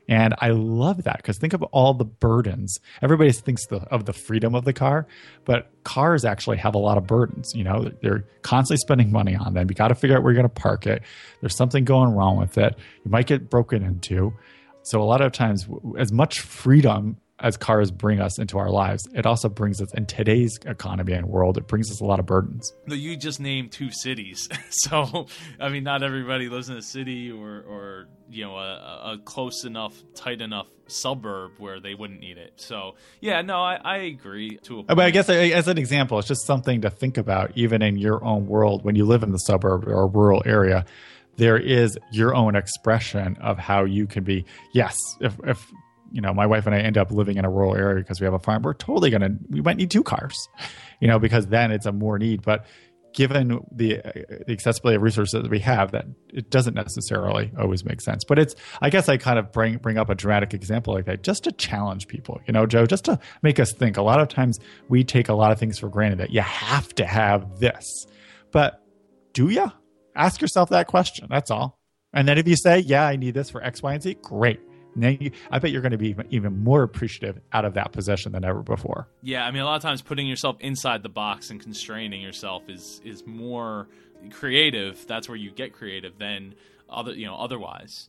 And 0.09 0.35
I 0.39 0.49
love 0.49 1.05
that 1.05 1.19
because 1.19 1.39
think 1.39 1.53
of 1.53 1.63
all 1.65 1.93
the 1.93 2.05
burdens. 2.05 2.79
Everybody 3.03 3.31
thinks 3.31 3.67
the, 3.67 3.83
of 3.91 4.07
the 4.07 4.15
freedom 4.15 4.55
of 4.55 4.65
the 4.65 4.73
car, 4.73 5.07
but 5.45 5.71
cars 5.85 6.25
actually 6.25 6.57
have 6.57 6.75
a 6.75 6.79
lot 6.79 6.97
of 6.97 7.07
burdens. 7.07 7.53
You 7.55 7.65
know, 7.65 7.91
they're 8.03 8.25
constantly 8.43 8.79
spending 8.79 9.13
money 9.13 9.37
on 9.37 9.53
them. 9.53 9.69
You 9.69 9.75
got 9.75 9.89
to 9.89 9.95
figure 9.95 10.17
out 10.17 10.23
where 10.23 10.33
you're 10.33 10.43
going 10.43 10.53
to 10.53 10.61
park 10.61 10.87
it. 10.87 11.03
There's 11.41 11.57
something 11.57 11.85
going 11.85 12.15
wrong 12.15 12.39
with 12.39 12.57
it. 12.57 12.75
You 13.05 13.11
might 13.11 13.27
get 13.27 13.51
broken 13.51 13.83
into. 13.83 14.33
So 14.83 15.03
a 15.03 15.05
lot 15.05 15.21
of 15.21 15.33
times, 15.33 15.69
as 15.99 16.11
much 16.11 16.41
freedom 16.41 17.19
as 17.41 17.57
cars 17.57 17.91
bring 17.91 18.21
us 18.21 18.39
into 18.39 18.59
our 18.59 18.71
lives, 18.71 19.07
it 19.15 19.27
also 19.27 19.49
brings 19.49 19.81
us 19.81 19.93
in 19.95 20.07
today's 20.07 20.59
economy 20.67 21.13
and 21.13 21.27
world. 21.27 21.57
It 21.57 21.69
brings 21.69 21.91
us 21.91 22.01
a 22.01 22.05
lot 22.05 22.19
of 22.19 22.27
burdens. 22.27 22.73
You 22.87 23.17
just 23.17 23.41
named 23.41 23.73
two 23.73 23.91
cities, 23.91 24.49
so 24.71 25.27
I 25.61 25.69
mean, 25.69 25.85
not 25.85 26.03
everybody 26.03 26.49
lives 26.49 26.69
in 26.69 26.77
a 26.77 26.83
city 26.83 27.31
or, 27.31 27.61
or 27.61 28.09
you 28.29 28.45
know, 28.45 28.57
a, 28.57 29.13
a 29.13 29.19
close 29.25 29.65
enough, 29.65 29.95
tight 30.15 30.41
enough 30.41 30.67
suburb 30.89 31.53
where 31.59 31.81
they 31.81 31.95
wouldn't 31.95 32.21
need 32.21 32.39
it. 32.39 32.55
So 32.57 32.97
yeah, 33.21 33.43
no, 33.43 33.63
I, 33.63 33.77
I 33.77 33.97
agree 33.99 34.59
to 34.65 34.75
a 34.75 34.77
point. 34.77 34.89
But 34.89 35.01
I 35.01 35.11
guess 35.11 35.29
as 35.29 35.69
an 35.69 35.79
example, 35.79 36.19
it's 36.19 36.29
just 36.29 36.47
something 36.47 36.81
to 36.83 36.91
think 36.91 37.19
about, 37.19 37.53
even 37.55 37.83
in 37.83 37.97
your 37.97 38.25
own 38.25 38.47
world 38.47 38.85
when 38.85 38.97
you 38.97 39.05
live 39.05 39.23
in 39.23 39.33
the 39.33 39.39
suburb 39.39 39.87
or 39.87 40.03
a 40.03 40.07
rural 40.07 40.43
area. 40.45 40.85
There 41.37 41.57
is 41.57 41.97
your 42.11 42.35
own 42.35 42.57
expression 42.57 43.37
of 43.37 43.59
how 43.59 43.85
you 43.85 44.09
can 44.09 44.25
be. 44.25 44.45
Yes, 44.73 44.97
if, 45.21 45.39
if 45.45 45.73
you 46.13 46.21
know, 46.21 46.33
my 46.33 46.47
wife 46.47 46.67
and 46.67 46.75
I 46.75 46.81
end 46.81 46.97
up 46.97 47.11
living 47.11 47.37
in 47.37 47.45
a 47.45 47.51
rural 47.51 47.75
area 47.75 48.03
because 48.03 48.21
we 48.21 48.25
have 48.25 48.35
a 48.35 48.39
farm, 48.39 48.63
we're 48.63 48.75
totally 48.75 49.11
going 49.11 49.21
to, 49.23 49.37
we 49.51 49.61
might 49.61 49.77
need 49.77 49.91
two 49.91 50.03
cars, 50.03 50.49
you 51.01 51.09
know, 51.09 51.19
because 51.19 51.47
then 51.47 51.71
it's 51.71 51.87
a 51.87 51.93
more 51.93 52.19
need. 52.19 52.43
But 52.43 52.67
given 53.15 53.61
the, 53.73 53.99
uh, 53.99 54.13
the 54.47 54.53
accessibility 54.53 54.97
of 54.97 55.03
resources 55.03 55.43
that 55.43 55.51
we 55.51 55.59
have, 55.61 55.93
that 55.93 56.07
it 56.33 56.51
doesn't 56.51 56.75
necessarily 56.75 57.51
always 57.59 57.85
make 57.85 58.01
sense. 58.01 58.25
But 58.25 58.39
it's, 58.39 58.55
I 58.81 58.91
guess 58.91 59.09
I 59.09 59.17
kind 59.17 59.39
of 59.39 59.53
bring, 59.53 59.79
bring 59.79 59.99
up 59.99 60.09
a 60.11 60.15
dramatic 60.15 60.55
example 60.55 60.95
like 60.95 61.07
that 61.07 61.23
just 61.23 61.45
to 61.45 61.53
challenge 61.53 62.07
people, 62.09 62.41
you 62.47 62.53
know, 62.53 62.67
Joe, 62.67 62.87
just 62.87 63.05
to 63.07 63.19
make 63.43 63.59
us 63.61 63.73
think. 63.73 63.97
A 63.97 64.03
lot 64.03 64.21
of 64.21 64.29
times 64.29 64.59
we 64.89 65.05
take 65.05 65.29
a 65.29 65.35
lot 65.35 65.53
of 65.53 65.59
things 65.59 65.79
for 65.79 65.89
granted 65.89 66.19
that 66.21 66.31
you 66.31 66.41
have 66.41 66.95
to 66.97 67.07
have 67.07 67.59
this. 67.59 68.07
But 68.53 68.83
do 69.33 69.49
you? 69.49 69.71
Ask 70.15 70.41
yourself 70.41 70.71
that 70.71 70.87
question. 70.87 71.29
That's 71.31 71.51
all. 71.51 71.79
And 72.13 72.27
then 72.27 72.39
if 72.39 72.49
you 72.49 72.57
say, 72.57 72.79
yeah, 72.81 73.07
I 73.07 73.17
need 73.17 73.35
this 73.35 73.51
for 73.51 73.63
X, 73.63 73.83
Y, 73.83 73.95
and 73.95 74.03
Z, 74.03 74.17
great 74.23 74.61
now 74.95 75.09
you, 75.09 75.31
I 75.51 75.59
bet 75.59 75.71
you're 75.71 75.83
going 75.83 75.93
to 75.93 75.99
be 75.99 76.17
even 76.31 76.63
more 76.65 76.83
appreciative 76.83 77.41
out 77.53 77.65
of 77.65 77.75
that 77.75 77.93
possession 77.93 78.33
than 78.33 78.45
ever 78.45 78.63
before. 78.63 79.09
Yeah, 79.23 79.45
I 79.45 79.51
mean, 79.51 79.63
a 79.63 79.65
lot 79.65 79.77
of 79.77 79.83
times 79.83 80.03
putting 80.03 80.27
yourself 80.27 80.57
inside 80.61 81.03
the 81.03 81.09
box 81.09 81.51
and 81.51 81.61
constraining 81.61 82.21
yourself 82.21 82.69
is 82.69 83.01
is 83.05 83.27
more 83.27 83.89
creative. 84.31 85.07
That's 85.07 85.29
where 85.29 85.37
you 85.37 85.51
get 85.51 85.73
creative 85.73 86.19
than 86.19 86.55
other, 86.89 87.13
you 87.13 87.27
know, 87.27 87.37
otherwise. 87.37 88.09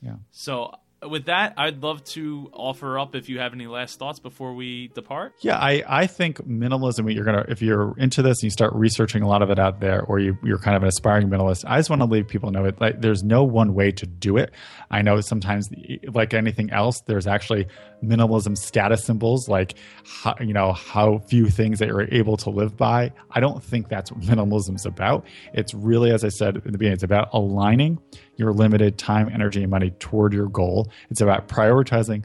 Yeah. 0.00 0.16
So 0.30 0.74
with 1.06 1.26
that, 1.26 1.54
I'd 1.56 1.82
love 1.82 2.02
to 2.04 2.50
offer 2.52 2.98
up 2.98 3.14
if 3.14 3.28
you 3.28 3.38
have 3.38 3.52
any 3.52 3.68
last 3.68 3.98
thoughts 3.98 4.18
before 4.18 4.54
we 4.54 4.88
depart. 4.88 5.34
Yeah, 5.40 5.56
I, 5.56 5.84
I 5.86 6.06
think 6.08 6.38
minimalism. 6.38 7.12
You're 7.14 7.24
gonna 7.24 7.44
if 7.48 7.62
you're 7.62 7.96
into 7.98 8.20
this 8.22 8.38
and 8.38 8.44
you 8.44 8.50
start 8.50 8.72
researching 8.74 9.22
a 9.22 9.28
lot 9.28 9.42
of 9.42 9.50
it 9.50 9.58
out 9.60 9.80
there, 9.80 10.02
or 10.02 10.18
you, 10.18 10.36
you're 10.42 10.58
kind 10.58 10.76
of 10.76 10.82
an 10.82 10.88
aspiring 10.88 11.28
minimalist. 11.28 11.64
I 11.66 11.78
just 11.78 11.88
want 11.88 12.02
to 12.02 12.06
leave 12.06 12.26
people 12.26 12.50
know 12.50 12.64
it. 12.64 12.80
Like, 12.80 13.00
there's 13.00 13.22
no 13.22 13.44
one 13.44 13.74
way 13.74 13.92
to 13.92 14.06
do 14.06 14.36
it. 14.36 14.52
I 14.90 15.02
know 15.02 15.20
sometimes, 15.20 15.68
like 16.12 16.34
anything 16.34 16.70
else, 16.70 17.00
there's 17.06 17.26
actually 17.28 17.68
minimalism 18.02 18.56
status 18.56 19.04
symbols, 19.04 19.48
like 19.48 19.74
how, 20.04 20.34
you 20.40 20.52
know 20.52 20.72
how 20.72 21.18
few 21.28 21.46
things 21.46 21.78
that 21.78 21.88
you're 21.88 22.12
able 22.12 22.36
to 22.38 22.50
live 22.50 22.76
by. 22.76 23.12
I 23.30 23.40
don't 23.40 23.62
think 23.62 23.88
that's 23.88 24.10
what 24.10 24.20
minimalism's 24.24 24.84
about. 24.84 25.24
It's 25.52 25.74
really, 25.74 26.10
as 26.10 26.24
I 26.24 26.28
said 26.28 26.56
in 26.56 26.72
the 26.72 26.78
beginning, 26.78 26.94
it's 26.94 27.04
about 27.04 27.28
aligning 27.32 28.00
your 28.38 28.52
limited 28.52 28.96
time, 28.96 29.28
energy, 29.32 29.62
and 29.62 29.70
money 29.70 29.90
toward 29.98 30.32
your 30.32 30.48
goal. 30.48 30.90
It's 31.10 31.20
about 31.20 31.48
prioritizing 31.48 32.24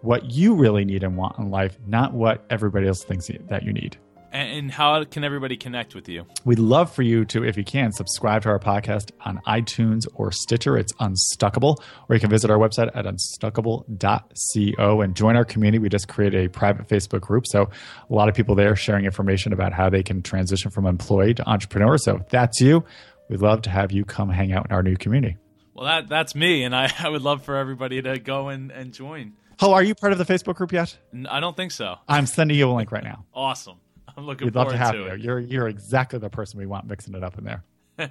what 0.00 0.30
you 0.30 0.54
really 0.54 0.84
need 0.84 1.04
and 1.04 1.16
want 1.16 1.38
in 1.38 1.50
life, 1.50 1.78
not 1.86 2.12
what 2.12 2.44
everybody 2.50 2.88
else 2.88 3.04
thinks 3.04 3.28
that 3.48 3.62
you 3.62 3.72
need. 3.72 3.98
And 4.32 4.70
how 4.70 5.02
can 5.02 5.24
everybody 5.24 5.56
connect 5.56 5.96
with 5.96 6.08
you? 6.08 6.24
We'd 6.44 6.60
love 6.60 6.92
for 6.92 7.02
you 7.02 7.24
to, 7.26 7.44
if 7.44 7.56
you 7.56 7.64
can, 7.64 7.90
subscribe 7.90 8.42
to 8.42 8.48
our 8.48 8.60
podcast 8.60 9.10
on 9.22 9.40
iTunes 9.46 10.06
or 10.14 10.30
Stitcher. 10.30 10.78
It's 10.78 10.92
Unstuckable. 10.94 11.78
Or 12.08 12.14
you 12.14 12.20
can 12.20 12.30
visit 12.30 12.48
our 12.48 12.56
website 12.56 12.90
at 12.94 13.06
unstuckable.co 13.06 15.00
and 15.00 15.16
join 15.16 15.34
our 15.34 15.44
community. 15.44 15.80
We 15.80 15.88
just 15.88 16.06
created 16.06 16.46
a 16.46 16.48
private 16.48 16.86
Facebook 16.86 17.22
group. 17.22 17.44
So 17.48 17.70
a 18.08 18.14
lot 18.14 18.28
of 18.28 18.36
people 18.36 18.54
there 18.54 18.76
sharing 18.76 19.04
information 19.04 19.52
about 19.52 19.72
how 19.72 19.90
they 19.90 20.04
can 20.04 20.22
transition 20.22 20.70
from 20.70 20.86
employee 20.86 21.34
to 21.34 21.48
entrepreneur. 21.48 21.98
So 21.98 22.18
if 22.18 22.28
that's 22.28 22.60
you, 22.60 22.84
we'd 23.28 23.40
love 23.40 23.62
to 23.62 23.70
have 23.70 23.90
you 23.90 24.04
come 24.04 24.28
hang 24.28 24.52
out 24.52 24.66
in 24.66 24.72
our 24.72 24.84
new 24.84 24.94
community. 24.96 25.38
Well, 25.74 25.86
that 25.86 26.08
that's 26.08 26.34
me, 26.34 26.64
and 26.64 26.74
I, 26.74 26.92
I 26.98 27.08
would 27.08 27.22
love 27.22 27.44
for 27.44 27.56
everybody 27.56 28.02
to 28.02 28.18
go 28.18 28.48
and, 28.48 28.70
and 28.70 28.92
join. 28.92 29.34
Oh, 29.60 29.72
are 29.72 29.82
you 29.82 29.94
part 29.94 30.12
of 30.12 30.18
the 30.18 30.24
Facebook 30.24 30.54
group 30.56 30.72
yet? 30.72 30.96
I 31.28 31.40
don't 31.40 31.56
think 31.56 31.70
so. 31.72 31.96
I'm 32.08 32.26
sending 32.26 32.56
you 32.56 32.70
a 32.70 32.72
link 32.72 32.92
right 32.92 33.04
now. 33.04 33.24
awesome. 33.34 33.76
I'm 34.16 34.26
looking 34.26 34.46
We'd 34.46 34.54
forward 34.54 34.70
love 34.70 34.72
to 34.72 34.78
have 34.78 34.92
to 34.92 34.98
you. 34.98 35.06
it. 35.06 35.20
You're 35.20 35.38
you're 35.38 35.68
exactly 35.68 36.18
the 36.18 36.30
person 36.30 36.58
we 36.58 36.66
want 36.66 36.86
mixing 36.86 37.14
it 37.14 37.22
up 37.22 37.38
in 37.38 37.44
there. 37.44 37.64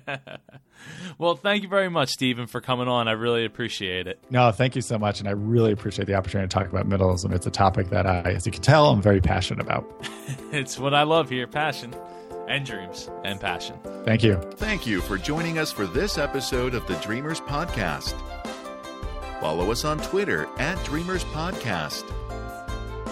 well, 1.17 1.35
thank 1.35 1.63
you 1.63 1.69
very 1.69 1.89
much, 1.89 2.09
Stephen, 2.09 2.45
for 2.45 2.61
coming 2.61 2.87
on. 2.87 3.07
I 3.07 3.13
really 3.13 3.43
appreciate 3.43 4.05
it. 4.05 4.19
No, 4.29 4.51
thank 4.51 4.75
you 4.75 4.83
so 4.83 4.99
much, 4.99 5.19
and 5.19 5.27
I 5.27 5.31
really 5.31 5.71
appreciate 5.71 6.05
the 6.05 6.13
opportunity 6.13 6.47
to 6.47 6.53
talk 6.53 6.69
about 6.69 6.87
minimalism. 6.87 7.33
It's 7.33 7.47
a 7.47 7.51
topic 7.51 7.89
that 7.89 8.05
I, 8.05 8.21
as 8.21 8.45
you 8.45 8.51
can 8.51 8.61
tell, 8.61 8.87
I'm 8.91 9.01
very 9.01 9.19
passionate 9.19 9.61
about. 9.61 9.89
it's 10.51 10.77
what 10.77 10.93
I 10.93 11.03
love 11.03 11.29
here: 11.29 11.47
passion 11.47 11.93
and 12.49 12.65
dreams 12.65 13.09
and 13.23 13.39
passion. 13.39 13.79
Thank 14.03 14.23
you. 14.23 14.35
Thank 14.55 14.85
you 14.85 15.01
for 15.01 15.17
joining 15.17 15.59
us 15.59 15.71
for 15.71 15.85
this 15.85 16.17
episode 16.17 16.73
of 16.73 16.85
the 16.87 16.95
Dreamers 16.95 17.39
Podcast. 17.39 18.15
Follow 19.39 19.71
us 19.71 19.85
on 19.85 19.99
Twitter 19.99 20.47
at 20.57 20.83
Dreamers 20.83 21.23
Podcast. 21.25 22.03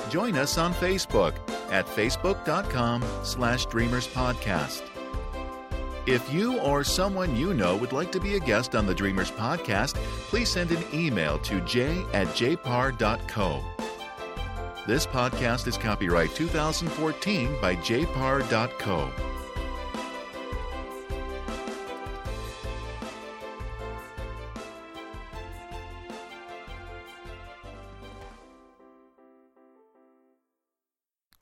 Join 0.10 0.36
us 0.36 0.58
on 0.58 0.74
Facebook 0.74 1.34
at 1.72 1.86
facebook.com 1.86 3.04
slash 3.24 3.66
Dreamers 3.68 4.08
Podcast. 4.08 4.84
If 6.06 6.32
you 6.34 6.58
or 6.60 6.84
someone 6.86 7.36
you 7.36 7.54
know 7.54 7.76
would 7.76 7.92
like 7.92 8.14
to 8.14 8.20
be 8.20 8.36
a 8.36 8.40
guest 8.40 8.76
on 8.76 8.86
the 8.86 8.96
Dreamers 8.96 9.30
Podcast, 9.30 9.96
please 10.30 10.50
send 10.50 10.72
an 10.72 10.84
email 10.94 11.38
to 11.40 11.60
j 11.62 12.04
at 12.14 12.28
jpar.co. 12.28 13.62
This 14.88 15.06
podcast 15.06 15.68
is 15.68 15.78
copyright 15.78 16.34
2014 16.34 17.60
by 17.62 17.76
jpar.co. 17.76 19.27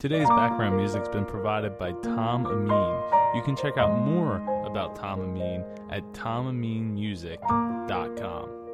Today's 0.06 0.28
background 0.28 0.76
music's 0.76 1.08
been 1.08 1.24
provided 1.24 1.80
by 1.80 1.90
Tom 1.90 2.46
Amin. 2.46 3.02
You 3.34 3.42
can 3.42 3.56
check 3.56 3.76
out 3.76 3.98
more 3.98 4.36
about 4.64 4.94
Tom 4.94 5.20
Amin 5.20 5.64
at 5.90 6.04
tomaminmusic.com. 6.12 8.65